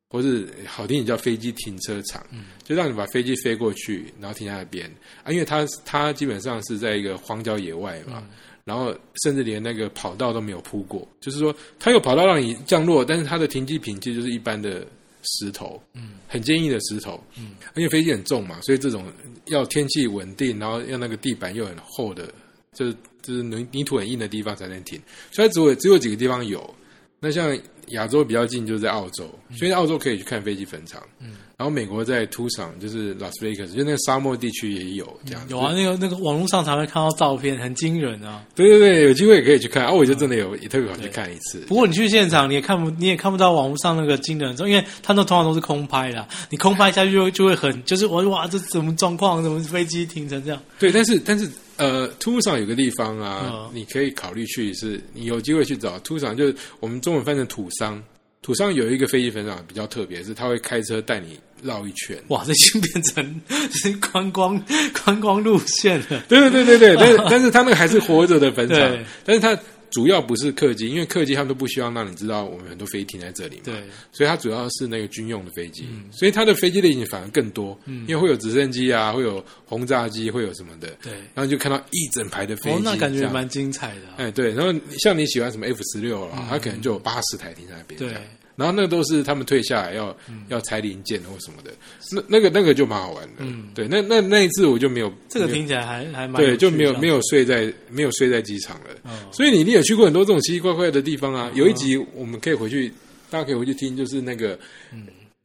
[0.09, 2.25] 或是好听点叫飞机停车场，
[2.65, 4.87] 就让你把飞机飞过去，然后停在那边。
[5.23, 8.27] 啊，因为它它基本上是在一个荒郊野外嘛。
[8.65, 8.93] 然后
[9.23, 14.85] 甚至连那个跑道都没有铺过，就是说它有跑道让你降落，但是它的停机坪其实就是一般的
[15.23, 19.07] 石头，嗯，很坚硬的石头，嗯，因为飞机很重嘛，所以这种
[19.45, 22.29] 要天气稳定，然后要那个地板又很厚的，
[22.75, 22.93] 就是
[23.23, 26.75] 就是泥泥土很硬的地方才能停，所以它只有只有几个地方有。
[27.21, 27.57] 那像
[27.89, 29.25] 亚洲比较近，就是在澳洲，
[29.57, 38.45] 所以在澳洲可以去看飞机坟场，嗯，然后美国在土场就是拉斯维加斯，就那个沙漠地区也有这样子，有啊，那个那个网络上常会看到照片，很惊人啊。
[38.55, 39.85] 对对对，有机会也可以去看。
[39.85, 41.61] 啊，我就真的有也特别想去看一次。
[41.69, 46.27] 不过你去现场，你也看不，你也看不到网络上那个惊人的，因为他那通常都是空拍啦。
[46.51, 49.43] 你空拍下去就会就会很，就是我哇，这怎么状况？
[49.43, 50.61] 怎么飞机停成这样？
[50.79, 58.03] 对，但是但是呃，突上有个地方啊，嗯你可以考虑去，是你有机会去找突上，就是我们中文翻成土商。
[58.43, 62.17] 土商有一个飞机坟场比较特别，是他会开车带你绕一圈。
[62.29, 63.41] 哇，这已经变成
[63.73, 64.63] 是观光
[65.05, 66.23] 观光路线了。
[66.29, 69.59] 对对对对对， 但是但是他那个还是活着的坟场对，但是他
[69.97, 73.63] 主要不是客机，因为客机他们都不希望让你知道我们很多飞机停在这里嘛。
[73.65, 73.83] 对，
[74.13, 84.15] 所以它主要是那个军用的飞机，所以它的飞机类型反而更多，因为会有直升机啊，会有轰炸机，会有什么的，对，然后就看到一整排的飞机，哦，那感觉蛮精彩的、啊。
[84.19, 88.13] 哎对，然后像你喜欢什么 F 十六了，它可能就有八十台停在那边，对
[88.57, 90.17] 然后那个都是他们退下来要、
[90.49, 91.71] 要拆零件或什么的，
[92.11, 93.69] 那那个那个就蛮好玩的，嗯。
[93.75, 98.87] 对，那那那一次我就没有这个听起来还还蛮对，有就没有没有有睡在没有睡在机场了。
[99.05, 99.11] 哦。
[99.31, 101.51] 所以你你有去过很多这种奇奇怪怪的地方啊。
[101.55, 102.91] 有一集我们可以回去，
[103.31, 104.59] 大家可以回去听，就是那个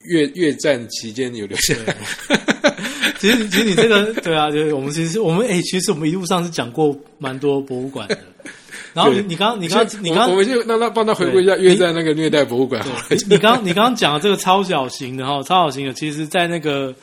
[0.06, 1.96] 越越战期间有留下来。
[3.20, 8.18] 其实其实你这个对啊，就是我们其实我们哎、其实我们一路上是讲过蛮多博物馆的。
[8.94, 12.86] 然后你你刚你刚你刚我我们就让他帮他回顾一下约在那个虐待博物馆。
[13.10, 16.94] 你你刚你刚刚讲的这个超小型的哈，超小型的，其实在那个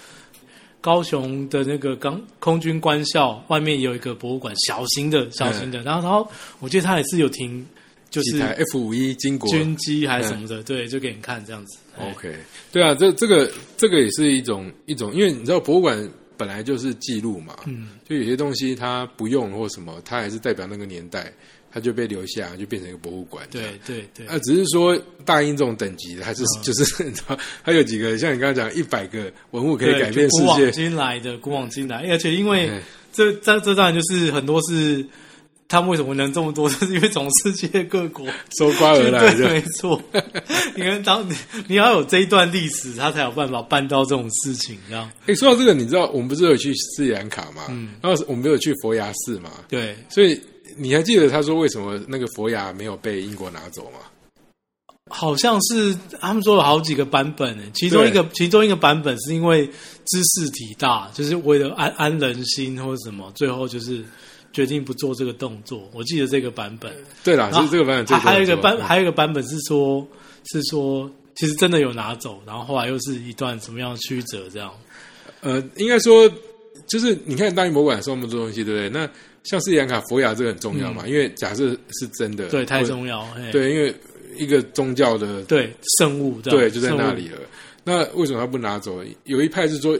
[0.80, 7.66] 高雄的那个港空军官校外面有一个博物馆，小型的小型的，然后然后我记得他也是有停，
[8.10, 11.78] 就是 F 五一金国军机还是什么的，对，就给你看这样子。
[11.98, 12.10] 哎。
[12.10, 12.34] OK，
[12.70, 15.98] 对啊，这这个这个也是一种一种，因为你知道博物馆
[16.38, 21.30] 本来就是记录嘛，嗯，就有些东西它不用或什么，它还是代表那个年代，
[21.70, 23.46] 它就被留下，就变成一个博物馆。
[23.50, 26.62] 对对对，啊，只是说大英这种等级的，还是、嗯。
[26.62, 30.44] 就是你知道， 还有几个像你刚刚讲一百个文物可以改变世界。
[30.44, 32.80] 古往今来的，古往今来，而且因为哎。
[33.10, 35.04] 这这这当然就是很多是
[35.68, 38.26] 他们为什么能这么多，就是因为从世界各国
[38.58, 39.48] 收刮而来对，的。
[39.50, 40.02] 没错。
[40.74, 47.66] 你看，当你你要有这一段历史，他才有办法办到这种事情，这样哎，说到这个，你知道我们不是有去斯里兰卡嘛？
[47.68, 49.50] 嗯然后我们有去佛牙寺嘛？
[49.68, 49.94] 对。
[50.08, 50.40] 所以
[50.78, 53.98] 你还记得他说为什么那个佛牙没有被英国拿走吗？
[55.10, 64.04] 好像是他们说有好几个版本呢，其中一个其中一个版本是因为知识体大，就是为了安安人心或者什么，最后就是
[64.52, 65.88] 决定不做这个动作。
[65.92, 66.92] 我记得这个版本，
[67.24, 70.06] 对啦，然后是这个版本最还还有一个版，还有一个版本是说，
[70.50, 74.72] 是说其实真的有拿走，然后后来又是一段什么样的曲折这样。
[75.40, 76.28] 呃，应该说
[76.88, 78.88] 就是你看大英博物馆收那么多东西，对不对？
[78.88, 79.08] 那
[79.44, 83.24] 像斯里兰卡佛牙这个很重要嘛，因为假设是真的，嗯对，太重要。
[83.26, 83.94] 嘿对，因为
[84.36, 87.38] 一个宗教的对，圣物对就在那里了。
[87.84, 89.02] 那为什么他不拿走？
[89.24, 89.98] 有一派是说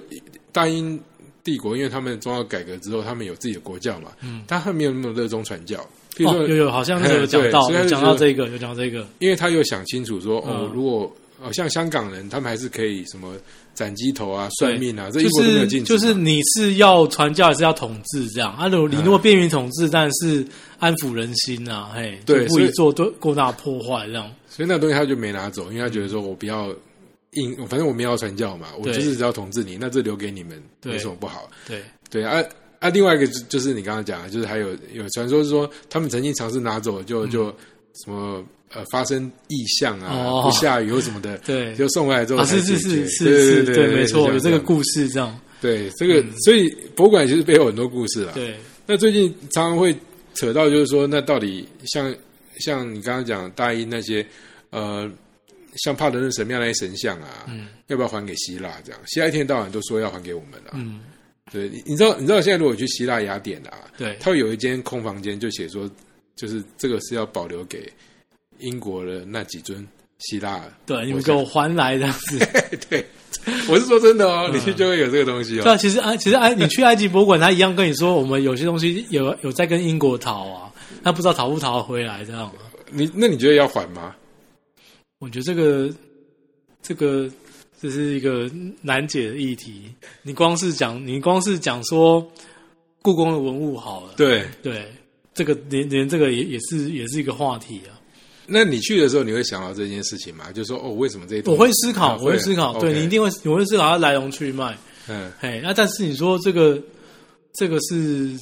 [0.52, 1.00] 大英
[1.48, 5.78] 帝国，因为他们宗教改革之后，他们有自己的国教嘛，嗯，但他们没有那么热衷传教。
[6.14, 9.06] 譬如哦，有有，好像那个有讲到，有讲到这个，有讲到这个。
[9.18, 13.34] 因为他又想清楚说，哦嗯，如果哦像香港人，他们还是可以什么
[13.72, 15.98] 斩鸡头啊、算命啊，这英就是国都没有禁止嘛。
[15.98, 18.52] 就是你是要传教还是要统治这样？
[18.54, 20.46] 啊，如果你嗯如果便于统治，但是
[20.78, 24.30] 安抚人心啊，嘿，对所以就不宜做多过大破坏这样。
[24.50, 26.74] 所以那东西他就没拿走，因为他觉得说我不要
[27.32, 31.48] 硬，反正我们要传教嘛，我就是只要统治你，那这留给你们对有什么不好？
[31.66, 32.42] 对，对啊
[32.78, 37.46] 啊，另外一个就就是你刚刚讲的，就是还有有传说是说他们曾经尝试拿走，就就
[38.04, 44.58] 什么呃发生异象啊，不下雨或什么的，对 就送回来之后是是是是是，对对，没错，有这个。
[44.60, 45.38] 故事这样。
[45.60, 48.30] 对这个，所以博物馆其实背后有很多故事啦。
[48.32, 48.54] 对，
[48.86, 49.92] 那最近常常会
[50.34, 52.14] 扯到，就是说，那到底像
[52.60, 54.24] 像你刚刚讲大英那些
[54.70, 55.10] 呃，
[55.78, 58.70] 像帕德嫩神庙那些神像啊，嗯要不要还给希腊？
[58.84, 60.72] 这样，希腊一天到晚都说要还给我们啊。
[60.74, 61.00] 嗯，
[61.52, 65.90] 对，你你知道你知道现在如果去希腊雅典啊，对，它会有一间空房间，就写说，
[66.36, 67.90] 就是这个是要保留给
[68.58, 69.86] 英国的那几尊
[70.18, 70.62] 希腊。
[70.84, 72.38] 对，你们给我还来这样子。
[72.90, 73.04] 对，
[73.68, 75.62] 我是说真的哦，你去就会有这个东西哦。
[75.62, 82.50] 对啊，其实埃其实埃你去埃及博物馆，他一样跟你说，我们有些东西有有在跟英国讨啊，他不知道讨不讨得回来这样。
[82.90, 84.14] 你那你觉得要还吗？
[85.18, 85.90] 我觉得这个
[86.80, 87.28] 这个
[87.80, 88.50] 这是一个
[88.80, 89.92] 难解的议题。
[90.22, 92.24] 你光是讲，你光是讲说
[93.02, 94.86] 故宫的文物好了，对，对，
[95.34, 97.98] 这个连连这个也也是也是一个话题啊。
[98.46, 100.52] 那你去的时候，你会想到这件事情吗？
[100.52, 104.78] 就是说哦，为什么这我西会思考，啊我会思考，对你一定会，你会思考它来龙去脉。
[105.08, 106.80] 嗯，嘿，那但是你说这个
[107.54, 108.38] 这个是。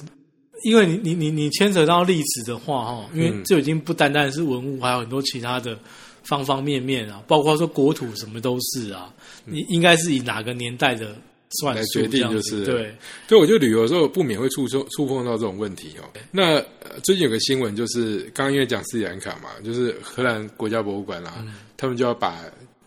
[0.65, 5.79] 因为你你你你牵扯到历史的话，哈，因为嗯这已经不单单是文物，还有很多其他的
[6.27, 9.12] 方方面面啊，包括说国土什么都是啊。
[9.45, 11.17] 你应该是以哪个年代的
[11.61, 12.95] 算嗯来决定就是对，
[13.29, 16.05] 对，我觉得旅游的时候不免会触触触碰到这种问题哦。
[16.31, 22.43] 那、呃最近有个新闻，就是刚刚因为讲斯里兰卡嘛，就是荷兰国家博物馆啦、嗯他们就要把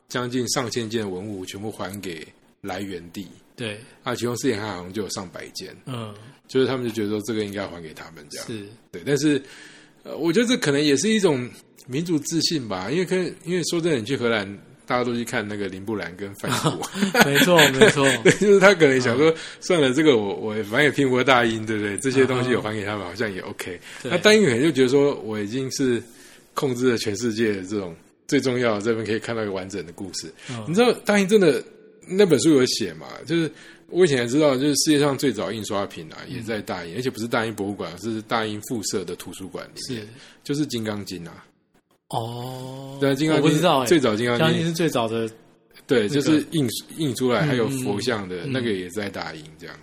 [0.08, 2.28] 将近上千件文物全部还给
[2.60, 3.28] 来源地。
[3.56, 6.12] 对，啊，其中斯里兰卡好像就有上百件，嗯，
[6.48, 8.48] 就是他们就觉得说这个应该还给他们这样。
[8.48, 9.40] 是，对，但是
[10.02, 11.48] 呃，我觉得这可能也是一种
[11.90, 14.48] 民族自信吧，因为跟因为说真的，你去荷兰，
[14.86, 16.84] 大家都去看那个林布兰跟梵谷，
[17.26, 21.98] 没错，没错， 对，就是他可能想说，算了，这个我我反正也拼不过大英，对不对？
[21.98, 23.80] 这些东西嗯有还给他们，好像也 OK。
[24.04, 26.02] 对那大英可能就觉得说，我已经是
[26.54, 27.96] 控制了全世界的这种
[28.28, 30.32] 最重要的，这边可以看到一个完整的故事。
[30.52, 31.64] 嗯你知道大英真的
[32.08, 33.08] 那本书有写嘛？
[33.26, 33.52] 就是
[33.88, 40.08] 我以前也知道，就是世界上最早印刷品啊，也在大英，而且不是大英博物馆，是大英附设的图书馆里面，是，
[40.44, 41.46] 就是《金刚经》啊。
[42.10, 45.30] 哦，对，《金刚经我不知道》哎，最早《金刚经相信》是最早的，
[45.86, 49.76] 对，那个就是印印出来，还有嗯佛像的、嗯那个也在大英这样。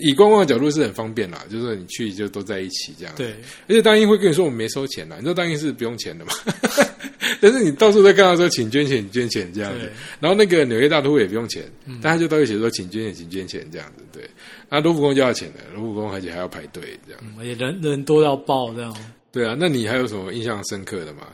[0.00, 3.30] 以观光的角度是很方便啦，就是说你去就都在一起这样。，对，
[3.68, 6.32] 而且大英会跟你说我们没收钱啦，你知道大英是不用钱的嘛？
[7.40, 9.90] 但是你到处在看到说请捐钱，捐钱这样子对。
[10.20, 14.04] 然后那个纽约大都会也不用钱，嗯但他就都会写说请捐钱，请捐钱这样子。
[14.12, 14.28] 对，
[14.68, 17.20] 那卢浮宫就要钱的，卢浮宫而且还要排队这样。
[17.22, 18.94] 嗯而且人人多到爆这样。
[19.32, 21.26] 对啊，那你还有什么印象深刻的吗？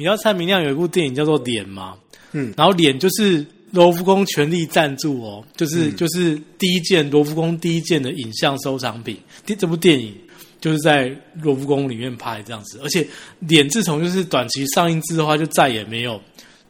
[0.00, 1.94] 你知道蔡明亮有一部电影叫做《脸》吗？
[2.32, 2.54] 嗯。
[2.56, 5.96] 然后脸就是罗浮宫全力赞助哦，就是、嗯。
[5.96, 10.14] 就是第一件罗浮宫第一件的影像收藏品，第这部电影
[10.58, 13.06] 就是在罗浮宫里面拍这样子，而且
[13.40, 16.18] 脸自从就是短期上映之后，它就再也没有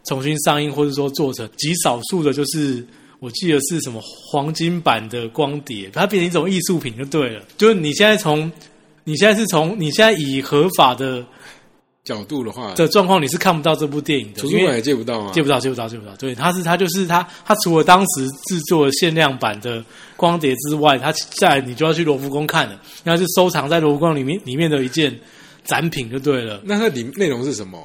[0.07, 2.85] 重新上映，或者说做成极少数的，就是
[3.21, 7.45] 我记得是什么黄金版的光碟，它变成一种艺术品就对了。
[7.57, 8.51] 就是你现在从
[9.05, 11.25] 你现在是从你现在以合法的
[12.03, 15.31] 角度的话，的状况，你是看不到这部电影的，图书馆也借不到啊？
[15.33, 16.15] 借不到，借不到，借不到。
[16.17, 19.85] 对，它是它就是它，它除了当时制作限量版的
[20.17, 25.15] 光碟之外，它在你就要去罗浮宫看了，然后是收藏在罗浮宫里面里面的一件
[25.65, 26.61] 展品就对了。
[26.65, 27.79] 那它里内容是什么？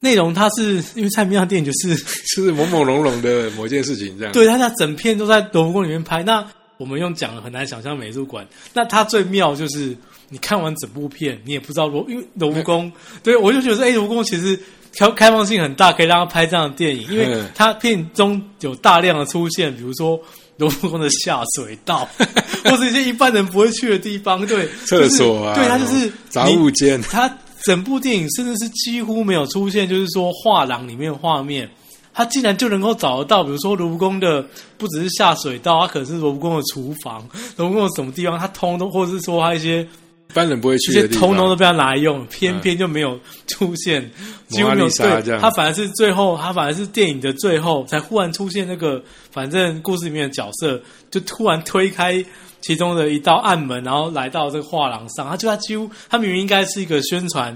[0.00, 1.96] 内容它是因为蔡明亮电影就是
[2.36, 4.32] 就是朦朦胧胧的某件事情这样。
[4.32, 6.22] 对，它那整片都在罗浮宫里面拍。
[6.22, 9.96] 那我们用讲了很难想象美术馆，那它最妙就是
[10.34, 12.90] 你看完整部片，你也不知道罗，因为罗浮宫，
[13.22, 14.58] 对我就觉得说，哎，罗浮宫其实
[14.96, 20.20] 开开放性很大，可以让他拍这样的电影，因为嗯它片中有大量的出现，比如说
[20.56, 22.08] 罗浮宫的下水道，
[22.66, 27.32] 或者一些一般人不会去的地方，对，厕所啊，就是对，他就是杂物间，他
[27.62, 31.70] 整部电影甚至是几乎没有出现，就是说画廊里面的画面，
[32.12, 34.44] 他竟然就能够找得到，比如说罗浮宫的
[34.76, 37.26] 不只是下水道，他可能是罗浮宫的厨房，
[37.56, 39.86] 罗浮宫的什么地方，他通通，或者是说他一些
[40.30, 41.28] 一般人不会去的地方。
[41.28, 44.10] 通通都被他拿来用，偏偏就没有出现，
[44.48, 52.24] 几乎没有对，他反而是最后，他反而是电影的最后才忽然出现那个，反正故事里面的角色就突然推开。
[52.66, 57.54] 其中的一道暗门，然后来到这个画廊上，他就他几乎，他明明应该是一个宣传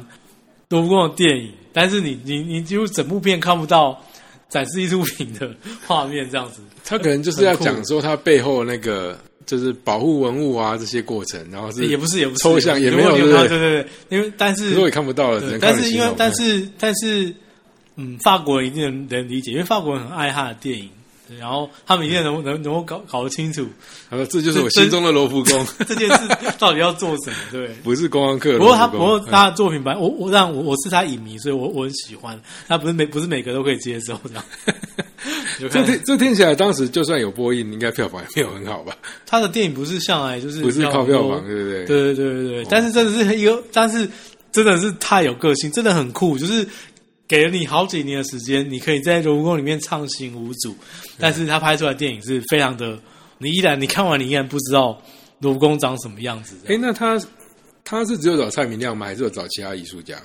[0.68, 3.98] 罗浮宫的电影，但是你你你几乎整部片看不到
[4.50, 5.50] 展示艺术品的
[5.86, 6.60] 画面，这样子。
[6.84, 9.18] 他可能就是要讲说他背后那个
[9.48, 13.58] 就是保护文物啊这些过程，然后是也不是，也不是抽象也没有对对？
[13.58, 17.34] 对因为但是可是我也看不到了，只能靠但是因为但是但是，
[17.96, 20.92] 嗯，法国人一定能能理解，因为法国人很爱他的电影，对
[21.36, 23.66] 然后他们一定能能能够搞搞得清楚
[24.08, 27.68] 他说这就是我心中的罗浮宫， 这件事到底要做什么，对。
[27.84, 28.86] 不是公安客的不过他。
[28.86, 32.40] 不过他的作品版，我我让我我是他影迷，所以我我很喜欢。
[32.66, 34.44] 他不是每不是每个都可以接受这样。
[35.60, 38.96] 就看这听这听起来，当时就算有播映，应该票房也没有很好吧？
[39.26, 41.84] 他的电影不是向来就是不是靠票房，对对不对？
[41.84, 44.08] 对对对对，但是真的是一个，但是
[44.52, 46.66] 真的是太有个性，真的很酷，就是
[47.28, 50.74] 给了你好几年的时间，你可以在卢浮宫里面畅行无阻，
[51.18, 52.98] 但是他拍出来的电影是非常的，
[53.36, 54.98] 你依然你看完你依然不知道
[55.40, 56.56] 卢浮宫长什么样子。
[56.66, 57.20] 哎，那他
[57.84, 59.06] 他是只有找蔡明亮吗？
[59.06, 60.16] 还是有找其他艺术家？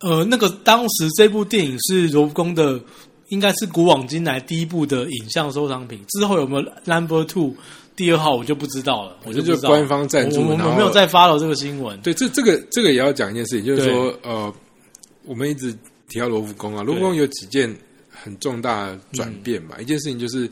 [0.00, 2.80] 呃，那个当时这部电影是卢浮宫的，
[3.28, 6.04] 应该是古往今来第一部的影像收藏品。
[6.08, 7.54] 之后有没有 Number Two
[7.94, 9.16] 第二号，我就不知道了。
[9.24, 11.98] 我就不知道就官方赞助我我然后我没有再 follow 这个新闻。
[12.00, 14.52] 对，这这个这个也要讲一件事情，就是说，呃，
[15.24, 15.74] 我们一直
[16.08, 17.74] 提到罗浮宫啊，罗浮宫有几件
[18.08, 19.80] 很重大的转变嘛。
[19.80, 20.48] 一件事情就是，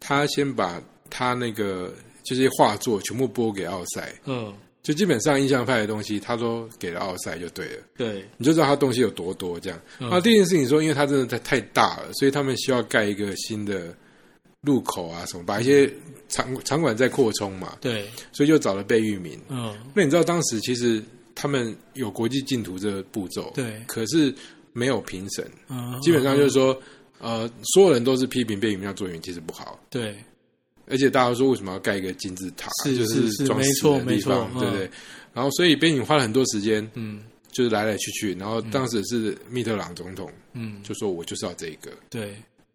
[0.00, 1.92] 他先把他那个
[2.24, 4.52] 这些画作全部拨给奥赛，嗯，
[4.82, 9.80] 就基本上印象派的东西，他都给了奥赛就对了，对，你就知道他东西有多多这样。
[9.98, 10.08] 嗯。
[10.08, 13.94] 然后第一件事情说，因为他真的太太大了，所以他们需要盖一个新的
[14.62, 15.90] 入口啊什么，把一些
[16.28, 19.38] 场场馆再扩充嘛，对，所以就找了贝聿铭。
[19.48, 21.02] 嗯，那你知道当时其实
[21.34, 23.82] 他们有国际竞图这个步骤，对。
[23.86, 24.34] 可是
[24.74, 26.78] 没有评审，嗯，基本上就是说，
[27.18, 30.14] 呃，所有人都是批评贝聿铭要作品其实不好，对，
[30.86, 34.90] 而且大家都说为什么要盖一个金字塔，是就是是装饰没错的地方，没错对不对？
[35.32, 37.22] 然后所以贝影花了很多时间，嗯。
[37.54, 42.34] 就是来来去去，然后当时是密特朗总统嗯，就说我就是要这个，对，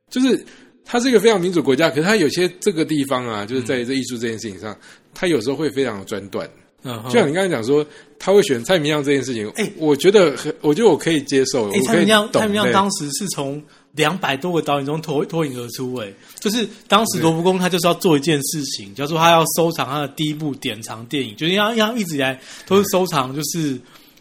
[0.10, 0.46] 就是。
[0.86, 4.76] 它是一个非常民主国家，可是它有些这个地方啊，就是在这艺术这件事情上，
[5.14, 6.50] 它有时候会非常的专断。
[6.84, 7.86] 嗯，就像你刚才讲说，
[8.18, 13.62] 他会选蔡明亮这件事情，哎我觉得很，我觉得我可以接受，哎，蔡明亮，蔡明亮当时是从
[13.94, 16.08] 两百多个导演中脱脱颖而出，哎，
[16.40, 23.78] 就是当时罗浮宫他就是要做一件事情，叫做他要收藏他的第一部典藏电影，就是因为他他一直以来都是收藏，就是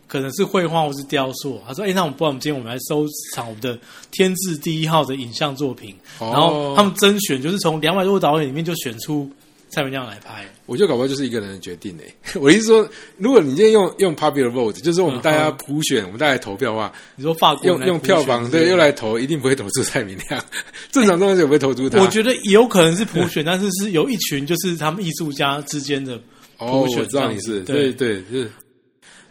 [0.09, 1.61] 可能是绘画或是雕塑。
[1.67, 3.79] 他说：“哎，那我们不然我们今天我们来收藏我们的
[4.11, 9.31] 天字第一号的影像作品。”哦然后他们甄选就是从两百多个导演里面就选出
[9.69, 10.45] 蔡明亮来拍。
[10.67, 12.15] 我觉得搞不好就是一个人的决定诶。
[12.41, 20.45] 我的意思说，如果你今天用用 popular vote，就是我们大家普选，我们大家投票的话，你说法国用用票房对又来投，一定不会投出蔡明亮。
[20.93, 22.01] 正常状况下不会投出他。
[22.01, 26.21] 我觉得也有可能是普选， 但是是有一群就是他们艺术家之间的
[26.59, 28.51] 哦，普选我知道你是对对，就是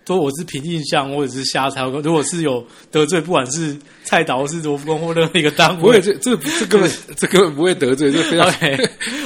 [0.07, 8.49] 说我是凭印象或者是瞎猜，如果是有得罪，不管是蔡导或是罗浮宫或任何一个单位，不会这这这根本这根本不会得罪，这非常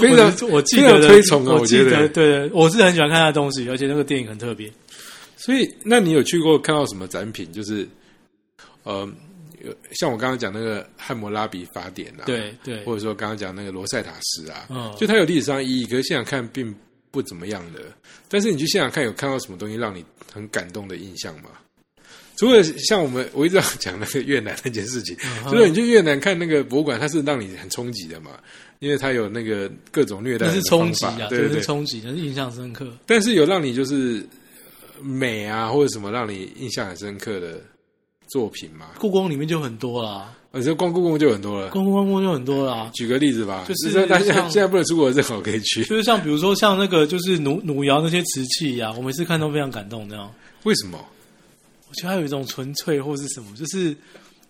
[0.02, 1.92] 非常我我记得的推崇啊，我记得。
[1.92, 4.72] 得对，我是很喜欢看他的东西，而且那个电影很特别。
[5.38, 7.52] 所以，那你有去过看到什么展品？
[7.52, 7.88] 就是
[8.84, 9.08] 呃，
[9.64, 16.74] 有像我刚刚讲那个汉谟拉比法典啊，，对对，或者说刚刚讲那个罗塞塔石啊，嗯就它有历史上意义，可是现场看并
[17.12, 17.82] 不怎么样的。
[18.30, 21.50] 但是你去现场看，有看到什么东西让你很感动的印象嘛？
[22.38, 25.16] 除了像我们我一直要讲那个越南那件事情，
[25.46, 28.32] 嗯就是你去越南看那个博物馆，它是让你很冲击的嘛，
[28.80, 31.60] 因为它有那个各种虐待那是冲击啊，对对对。
[31.60, 32.92] 是冲击，那是印象深刻。
[33.06, 34.26] 但是有让你就是
[34.98, 37.62] 呃美啊，或者什么让你印象很深刻的
[38.30, 38.92] 作品吗？
[38.98, 41.70] 故宫里面就很多啦，啊你说光故宫就很多了。
[41.70, 42.92] 故宫就很多了。
[42.94, 45.84] 举个例子吧，就是大家现在不能出国，正好可以去。
[45.86, 50.10] 就是像比如说像那个就是奴奴窑那些瓷器呀、我每次看都非常感动。
[50.10, 50.30] 这样，
[50.64, 50.98] 为什么？
[51.88, 53.96] 我觉得它有一种纯粹或是什么，就是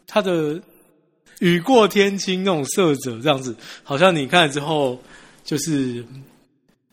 [0.07, 0.59] 它的
[1.39, 4.99] 雨过天青那种色泽，这样子，好像你看了之后
[5.43, 6.03] 就是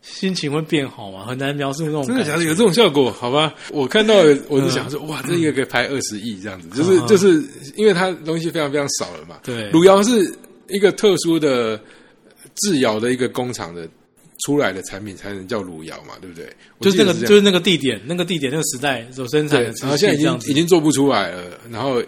[0.01, 2.05] 心情会变好嘛，很难描述那种。
[2.05, 2.43] 真的假的？
[2.43, 3.11] 有这种效果？
[3.11, 4.15] 好吧，我看到
[4.47, 7.43] 我就想说，哇，这一个可以拍二十亿这样子，就是嗯就是
[7.75, 9.39] 因为它东西非常非常少了嘛。
[9.43, 10.33] 对汝窑是
[10.69, 11.79] 一个特殊的
[12.55, 13.87] 制窑的一个工厂的
[14.45, 16.49] 出来的产品，才能叫汝窑嘛，对不对？
[16.79, 22.01] 就是那个就是那个地点，那个地点那个时代所生产的，然后现在已经已经做不出来了，然后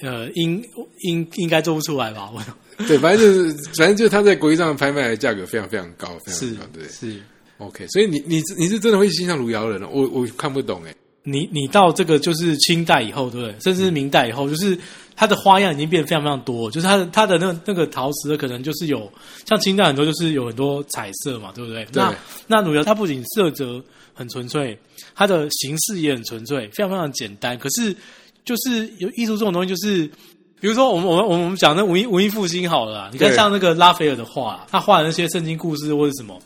[0.00, 0.62] 呃，应
[1.02, 2.30] 应应该做不出来吧？
[2.34, 2.42] 我
[2.86, 6.84] 对，反正就是反正就是他在国际上拍卖的价格非常非常高，非常是高，对。
[6.88, 7.20] 是。
[7.58, 10.94] OK，所以你你你是真的会欣赏汝窑人哦，我我看不懂哎。
[11.24, 13.54] 你你到这个就是清代以后，对不对？
[13.60, 14.78] 甚至是明代以后，就是
[15.16, 19.12] 它的花样已经变得非常非常多，就是它的它的那个那个陶瓷的可能就是有
[19.44, 21.84] 像清代很多就是有很多彩色嘛，对不对？
[21.86, 22.14] 对那
[22.46, 23.82] 那汝窑它不仅色泽
[24.14, 24.78] 很纯粹，
[25.16, 27.58] 它的形式也很纯粹，非常非常简单。
[27.58, 27.94] 可是
[28.44, 30.08] 就是有艺术这种东西，就是
[30.60, 36.38] 比如说我们我们我们讲那文艺文艺复兴好了，你看像那个拉斐尔的画，他画的那些圣经故事或者什么，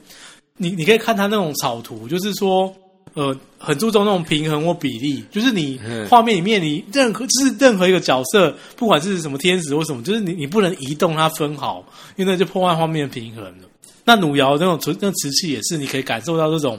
[0.56, 2.72] 你你可以看他那种草图，就是说，
[3.14, 11.84] 呃，很注重那种平衡或比例，就是你嗯画面里面你任何就是任何一个角色，不管是什么天使或什么，就是你你不能移动它分毫，
[12.16, 13.68] 因为那就破坏画面的平衡了。
[14.04, 16.78] 那汝窑那种纯那瓷器也是，你可以感受到这种。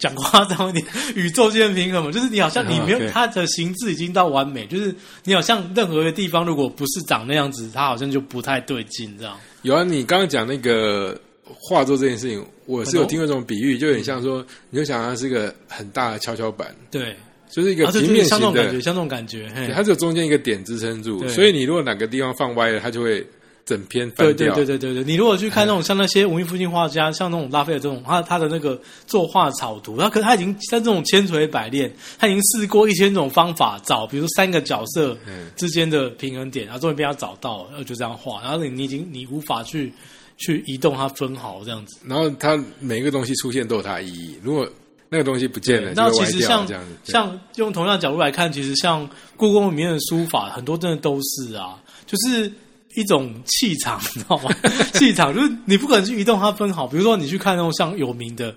[0.00, 0.84] 讲夸张一点，
[1.14, 4.92] 宇宙间的平衡嘛， 就是你好像你没有、 它的形制已经到完美，就是
[5.24, 9.38] 你好像任何一个地方如果不是长那样子，它好像就不太对劲这样。
[9.62, 17.14] 有啊，你刚刚讲那个画作这件事情，我是有听过这种比喻，就有点像说，你就想它是一个很大的跷跷板，对，
[17.50, 19.70] 就是一个平对，面型的像那种感觉，，像那种感觉，嘿。
[19.74, 23.26] 它只有中间一个点支撑住，所以你如果哪个地方放歪了，它就会
[23.64, 24.54] 整篇对对翻掉。
[24.54, 39.92] 对对对对，你如果去看那种像那些文艺复兴画家，像那种拉斐尔这种，他他的那个作画草图，他可他已经在这种千锤百炼，他已经试过一千种方法找，比如三个角色嗯之间的平衡点，然后终于被他找到了，然后就这样画，然后你你已经你无法去
[40.36, 41.98] 去移动它分毫这样子。
[42.06, 44.68] 然后它每一个东西出现都有它的意义，如果
[45.12, 46.66] 那个东西不见了，那其实像。
[47.02, 52.52] 像用同样的角度来看，其实像故宫里面的书法，很多真的都是啊，就是
[52.94, 54.50] 一种气场， 你知道吗？
[54.94, 56.86] 气场就是你不可能去移动它分好。
[56.86, 58.54] 比如说你去看那种像有名的，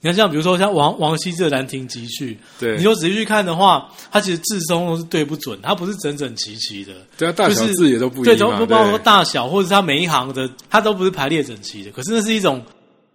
[0.00, 6.92] 你看像比如说像王王羲之的《兰亭集序》，对你就仔细去看的话，它其实字中都是对不准，它不是整整齐齐的。
[7.16, 11.90] 对啊，大小字也都不一对，样对，都不包括大小，或者是它每一行的，它都不是排列整齐的。
[11.90, 12.62] 可是那是一种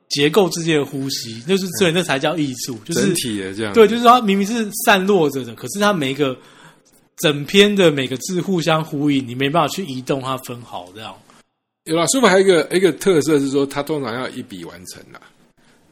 [0.10, 3.74] 结构之间的呼吸，就是所以那才叫艺术，就是整体的这样。
[3.74, 6.36] 对，就是它明明是散落着的，可是它每一个
[7.22, 11.16] 整篇的每个字互相呼应，你没办法去移动它分毫这样。
[11.86, 15.20] 有啦，书法还有一个一个特色是说，它通常要一笔完成啦，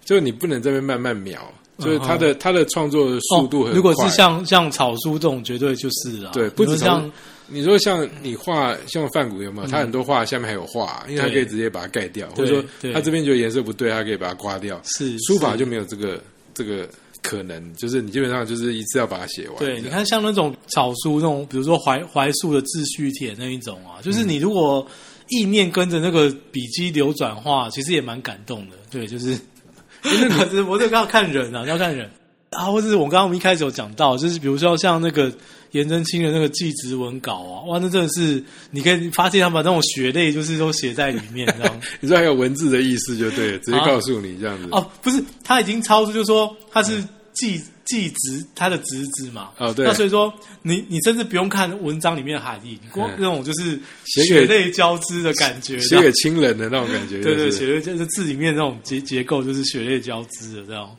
[0.05, 1.41] 就是你不能这边慢慢描，
[1.79, 3.71] 就是它的、它的创作的速度很快。
[3.71, 6.31] 哦如果是像像草书这种，绝对就是啊。
[6.33, 7.11] 对不止比如像
[7.49, 9.67] 你说像你画像范谷有没有？
[9.67, 12.63] 他很多画下面还有画，因为他可以直接把它盖掉，或者说
[12.93, 14.79] 他这边觉得颜色不对，他可以把它刮掉。
[14.83, 16.21] 是是书法就没有这个
[16.53, 16.87] 这个
[17.27, 19.57] 可能，就是你基本上就是一次要把它写完。
[19.57, 24.87] 对，你看像那种草书那种，比如说怀怀素的自序帖那一种啊，就是你如果
[25.29, 28.77] 意念跟着那个笔迹流转化，其实也蛮感动的。
[28.89, 29.37] 对，就是，
[30.01, 30.09] 就
[30.49, 32.09] 是我这个要看人啊，要看人
[32.51, 35.29] 啊，或者是我刚刚我们一开始有讲到，就是比如说像那个
[35.71, 41.81] 颜真卿的那个祭侄文稿啊，哇，那真的是你可以发现他把那种血泪就是都写在里面，这样。
[41.99, 44.69] 你说还有文字的意思就对了，直接告诉你这样子。
[44.71, 47.03] 哦，不是，他已经超出，就是说他是
[47.39, 49.51] 继继侄他的侄子嘛。
[49.57, 60.95] 哦对那所以说你你甚至不用看文章里面的含义，你光嗯那种就是血泪交织的感觉，写给亲人的那种感觉、对对，血泪就是字里面那种结结构就是血泪交织的这样。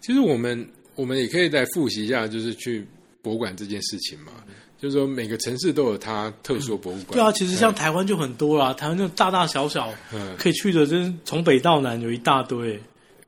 [0.00, 2.86] 其实我们我们也可以再复习一下，就是去
[3.22, 4.32] 博物馆这件事情嘛。
[4.76, 7.12] 就是说每个城市都有它特殊的博物馆。
[7.12, 12.78] 对啊，其实像台湾就很多啦，台湾就大大小小嗯可以去的，就是从北到南有一大堆。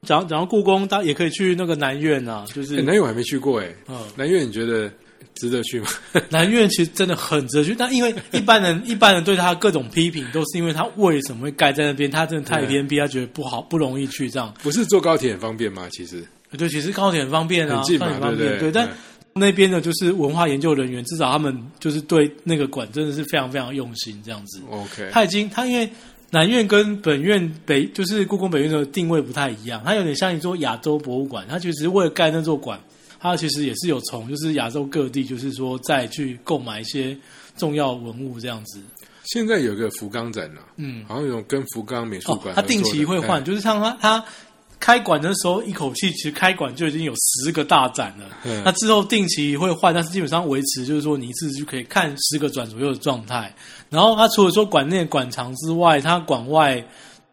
[0.03, 4.91] 讲讲到故宫，大也可以去那个南苑啊，就是欸南苑我还没去过哎、嗯南苑你觉得
[5.35, 5.89] 值得去吗？
[6.31, 14.53] 南苑其实真的很值得去，但因为一般人一般人对他各种批评，都是因为他为什么会盖在那边，他真的太偏僻，他觉得不好不容易去这样。
[14.63, 15.89] 不是坐高铁很方便吗？
[15.93, 16.25] 其实
[16.57, 18.49] 对，其实高铁很方便啊，很近嘛很方便。
[18.49, 18.91] 对不对但嗯
[19.39, 24.63] 那边的就是文化研究人员，至少他们就是对那个馆真的是非常非常用心这样子。
[24.71, 25.87] OK，他已经他因为
[26.31, 31.47] 南院跟本院北就是故宫北院的定位不太一样，它有点像一座亚洲博物馆。
[31.49, 32.81] 它其实为了盖那座馆，
[33.21, 37.17] 它其实也是有从就是亚洲各地，就是说再去购买一些
[37.57, 38.81] 重要文物这样子。
[39.25, 44.25] 现在有个福冈展呢、嗯，好像有跟福冈美术哦馆、，它定期会换，哎就是像它它
[44.79, 48.27] 开馆的时候，一口气其实开馆就已经有十个大展了。
[48.45, 53.55] 嗯那之后定期会换，但是基本上维持就是说你一次就可以看十个转左右的状态。
[53.91, 56.85] 然后它除了说馆内馆藏之外，它馆外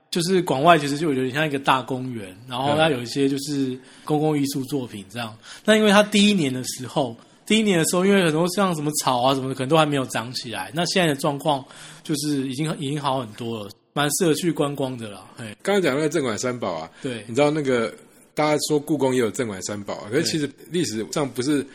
[0.09, 5.35] 就是馆外其实就有点像一个大公园，然后它有一些就是公共艺术作品这样。
[5.65, 7.15] 那因为它第一年的时候，
[7.45, 10.71] 第一年的时候，因为很多像什么草啊什么的，可能都还没有长起来。
[10.73, 11.65] 那现在的状况
[12.03, 15.25] 就是已经已经好很多了，蛮适合去观光的啦。
[15.37, 17.23] 哎，刚刚讲那个镇馆三宝啊，对。
[17.27, 17.93] 你知道那个
[18.33, 21.65] 大家说故宫也有镇馆三宝啊，可是其实历史上不是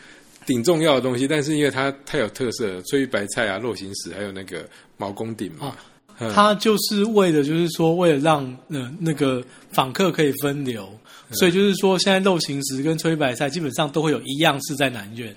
[0.45, 4.67] 顶重要的东西，但是因为它太有特色了，翠玉白菜啊、肉形石，还有那个
[4.97, 5.75] 毛公鼎嘛，
[6.19, 6.31] 嗯。
[6.33, 10.89] 它就是为了，就是说，为了让呃那个访客可以分流，
[11.29, 11.35] 嗯。
[11.37, 15.33] 所以就是说，现在肉形石跟吹白菜基本上都会有一样是在南院，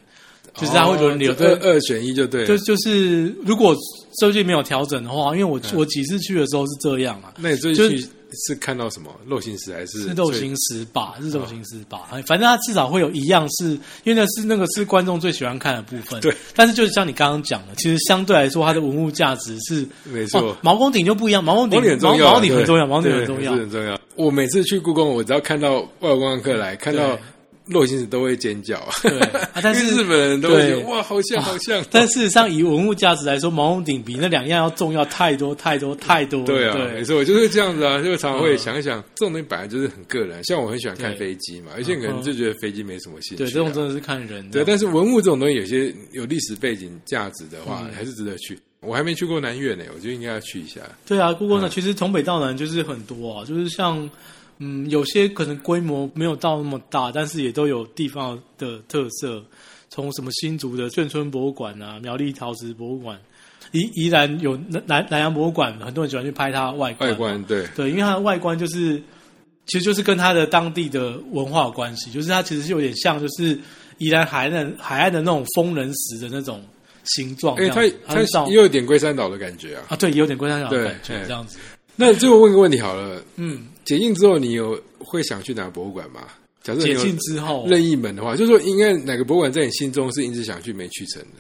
[0.55, 1.34] 就是它会轮流。
[1.38, 3.74] 二二选一就对了，就就是如果
[4.18, 8.09] 最近没有调整的话，因为我、嗯我几次去的时候是这样啊，那你最就近去
[8.46, 13.70] 是看到什么肉形石还是是肉形石吧，是肉形石吧，哎反正它至少会有一样是，
[14.05, 16.20] 因为那是那个是观众最喜欢看的部分。
[16.20, 23.53] 对，但是就是像你刚刚讲的，其实相对来说，它的文物价值是没错哦毛公鼎就不一样，毛公鼎毛鼎很重要啊，毛毛鼎很重要，对毛鼎很重要。
[23.53, 23.98] 很重要。
[24.16, 27.18] 我每次去故宫，我只要看到外国观光客来，看到
[27.66, 29.20] 肉形石都会尖叫，对
[29.62, 31.84] 但是日本人都会哇，好像好像。
[31.90, 36.44] 但事实上，以文物价值来说，毛公鼎比那两样要重要太多太多太多。
[36.44, 40.42] 对啊，没错，就是这样子啊，就常常会想一想，这种东西本来就是很个人。
[40.44, 43.46] 像我很喜欢看飞机嘛，有些人可能就觉得飞机没什么兴趣啊。
[43.46, 44.52] 对，这种真的是看人的。
[44.52, 48.58] 对，但是文物这种东西，有些有历史背景价值的话，嗯还是值得去。
[48.80, 50.80] 我还没去过南越呢，我觉得应该要去一下。
[51.06, 54.10] 对啊，故宫呢，其实从北到南就是很多啊，就是像
[54.62, 59.42] 嗯，有些可能规模没有到那么大，但是也都有地方的特色。
[59.94, 63.20] 从什么新竹的眷村博物馆啊，苗栗陶瓷博物馆，
[63.72, 67.10] 宜宜兰有南南南洋博物馆，很多人喜欢去拍它外观。
[67.10, 68.96] 外观对，对，因为它的外观就是，
[69.66, 73.58] 其实就是跟它的当地的文化有关系，就是它其实是有点像，就是
[73.98, 76.64] 宜兰海岸海岸的那种风人石的那种
[77.04, 77.98] 形状这哎，样子。
[78.06, 79.82] 它它也有点龟山岛的感觉啊。
[79.90, 81.58] 啊，对，也有点龟山岛的感觉哎这样子。
[82.07, 86.22] 那最后问个问题好了，嗯，解禁之后，你有会想去哪个博物馆吗？
[86.62, 91.38] 假设解禁之后，任意门的话，就是说，应该哪个博物馆在你心中是一直想去没去成的？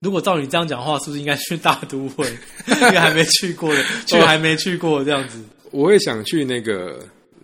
[0.00, 2.26] 如果照你这样讲的话，是不是应该去大都会？
[2.68, 5.38] 因为还没去过的，去还没去过这样子。
[5.70, 6.98] 我会想去那个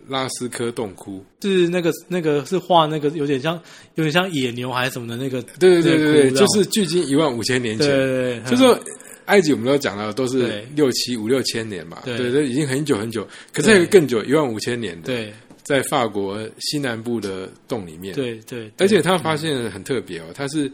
[0.07, 1.23] 拉斯科洞窟。
[1.41, 3.59] 是那个那个是画那个有点像
[3.95, 7.95] 有点像野牛还是什么的那个，对对对对对，就是距今一万五千年对前。
[7.95, 8.79] 对对，就说
[9.27, 12.17] 埃及我们都讲到都是六七五六千年嘛，对。
[12.17, 13.25] 对，这已经很久很久。
[13.53, 15.33] 可是还有更久，一万五千年的，对。
[15.63, 20.71] 在法国西南部的洞里面。，对对，而且他发现很特别哦，他是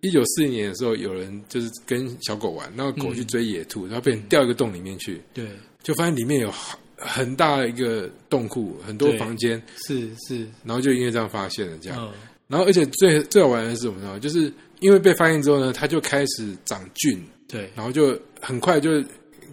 [0.00, 5.44] 一九四零年的时候，有人就是跟小狗玩，然后狗去追野兔，然后被人掉一个洞里面去，对。
[5.82, 6.52] 就发现里面有
[6.96, 11.98] 很大的一个洞库，很多房间，是是，然后就因为这样发现了这样。
[12.00, 12.12] 嗯。
[12.46, 14.20] 然后而且最最好玩的是什么呢？
[14.20, 19.02] 就是因为被发现之后呢，它就开始长菌，对然后就很快就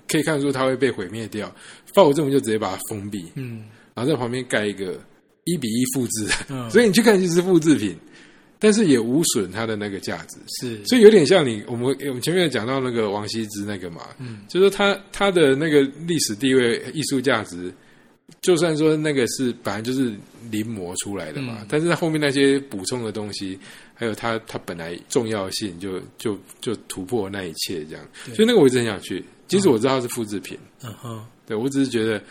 [0.07, 1.47] 可以看出它会被毁灭掉。
[1.93, 4.99] 法国政府就直接把它封闭，嗯然后在旁边盖一个
[5.43, 7.95] 一比一复制，嗯， 所以你去看其实是复制品，
[8.57, 10.37] 但是也无损它的那个价值。
[10.59, 17.71] 是所以有点像你我们我们前面有讲到那个王羲之那个嘛，嗯就是说他他的那个历史地位、艺术价值，
[18.41, 20.13] 就算说那个是本来就是
[20.49, 21.67] 临摹出来的嘛，嗯。
[21.69, 23.57] 但是他后面那些补充的东西，
[23.93, 28.05] 还有它它本来重要性就，就就突破那一切这样。
[28.33, 31.25] 所以那个我一直很想去，即使我知道它是复制品，嗯哼。
[31.45, 32.23] 对我只是觉得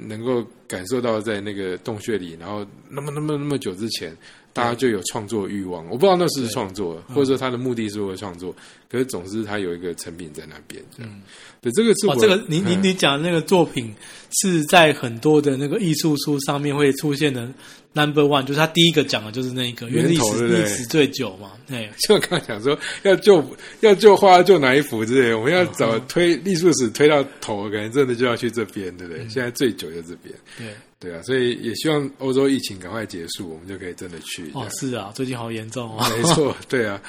[0.00, 4.16] 能够感受到在那个洞穴里，然后那么那么那么久之前，
[4.52, 5.84] 大家就有创作欲望。
[5.86, 8.54] 我不知道那是创作，或者说他的目的是为了创作，
[8.90, 10.82] 可是总之他有一个成品在那边。
[10.98, 11.22] 嗯，
[11.60, 13.94] 对，这个是我哦，这个你你嗯你讲的那个作品
[14.40, 17.48] 是在很多的那个艺术书上面会出现的
[17.96, 23.42] number one，就是他第一个讲的就是那个，因为历史历史最久嘛，对， 就刚刚讲说，要救
[23.80, 29.26] 要救花救哪一幅之类的，我们要找推艺术史推到头，可能真的就要去这边，对不对？
[29.28, 30.66] 现在最久就这边，对，
[31.00, 34.50] 对啊，所以也希望欧洲疫情赶快结束，我们就可以真的去。
[34.52, 37.00] 哦，是啊，最近好严重哦， 没错，对啊。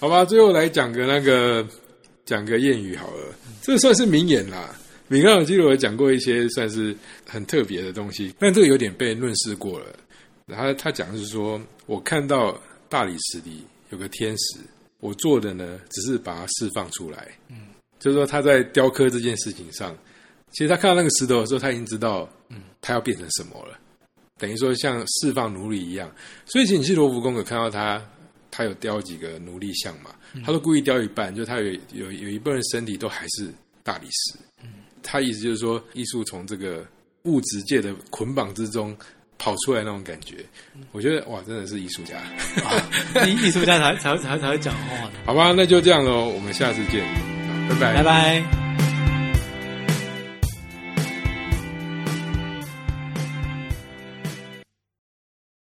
[0.00, 1.66] 好吧，最后来讲个那个
[2.24, 4.74] 讲个谚语好了，这算是名言啦。
[5.10, 6.94] 米开朗基罗讲过一些算是
[7.26, 9.86] 很特别的东西，但这个有点被论述过了。
[10.56, 14.58] 他他讲的是说，我看到大理石里有个天使，
[15.00, 17.28] 我做的呢只是把它释放出来。
[17.48, 17.68] 嗯，
[17.98, 19.96] 就是说他在雕刻这件事情上，
[20.52, 23.78] 其实他看到那个石头的时候，他已经知道，嗯，他要变成什么了。
[24.38, 26.10] 等于说像释放奴隶一样。
[26.46, 28.00] 所以，其实罗浮宫有看到他，
[28.50, 34.38] 他有雕几个奴隶像嘛，他都故意雕一半，就他有有有一部分身体都还是大理石。
[34.62, 34.70] 嗯
[35.00, 36.84] 他意思就是说，艺术从这个
[37.22, 38.94] 物质界的捆绑之中
[39.38, 40.36] 跑出来那种感觉，
[40.92, 42.16] 我觉得哇，真的是艺术家，
[43.24, 45.10] 艺艺术家才才才才会讲话。
[45.24, 47.04] 好吧，那就这样喽，我们下次见，
[47.68, 48.67] 拜拜，拜拜。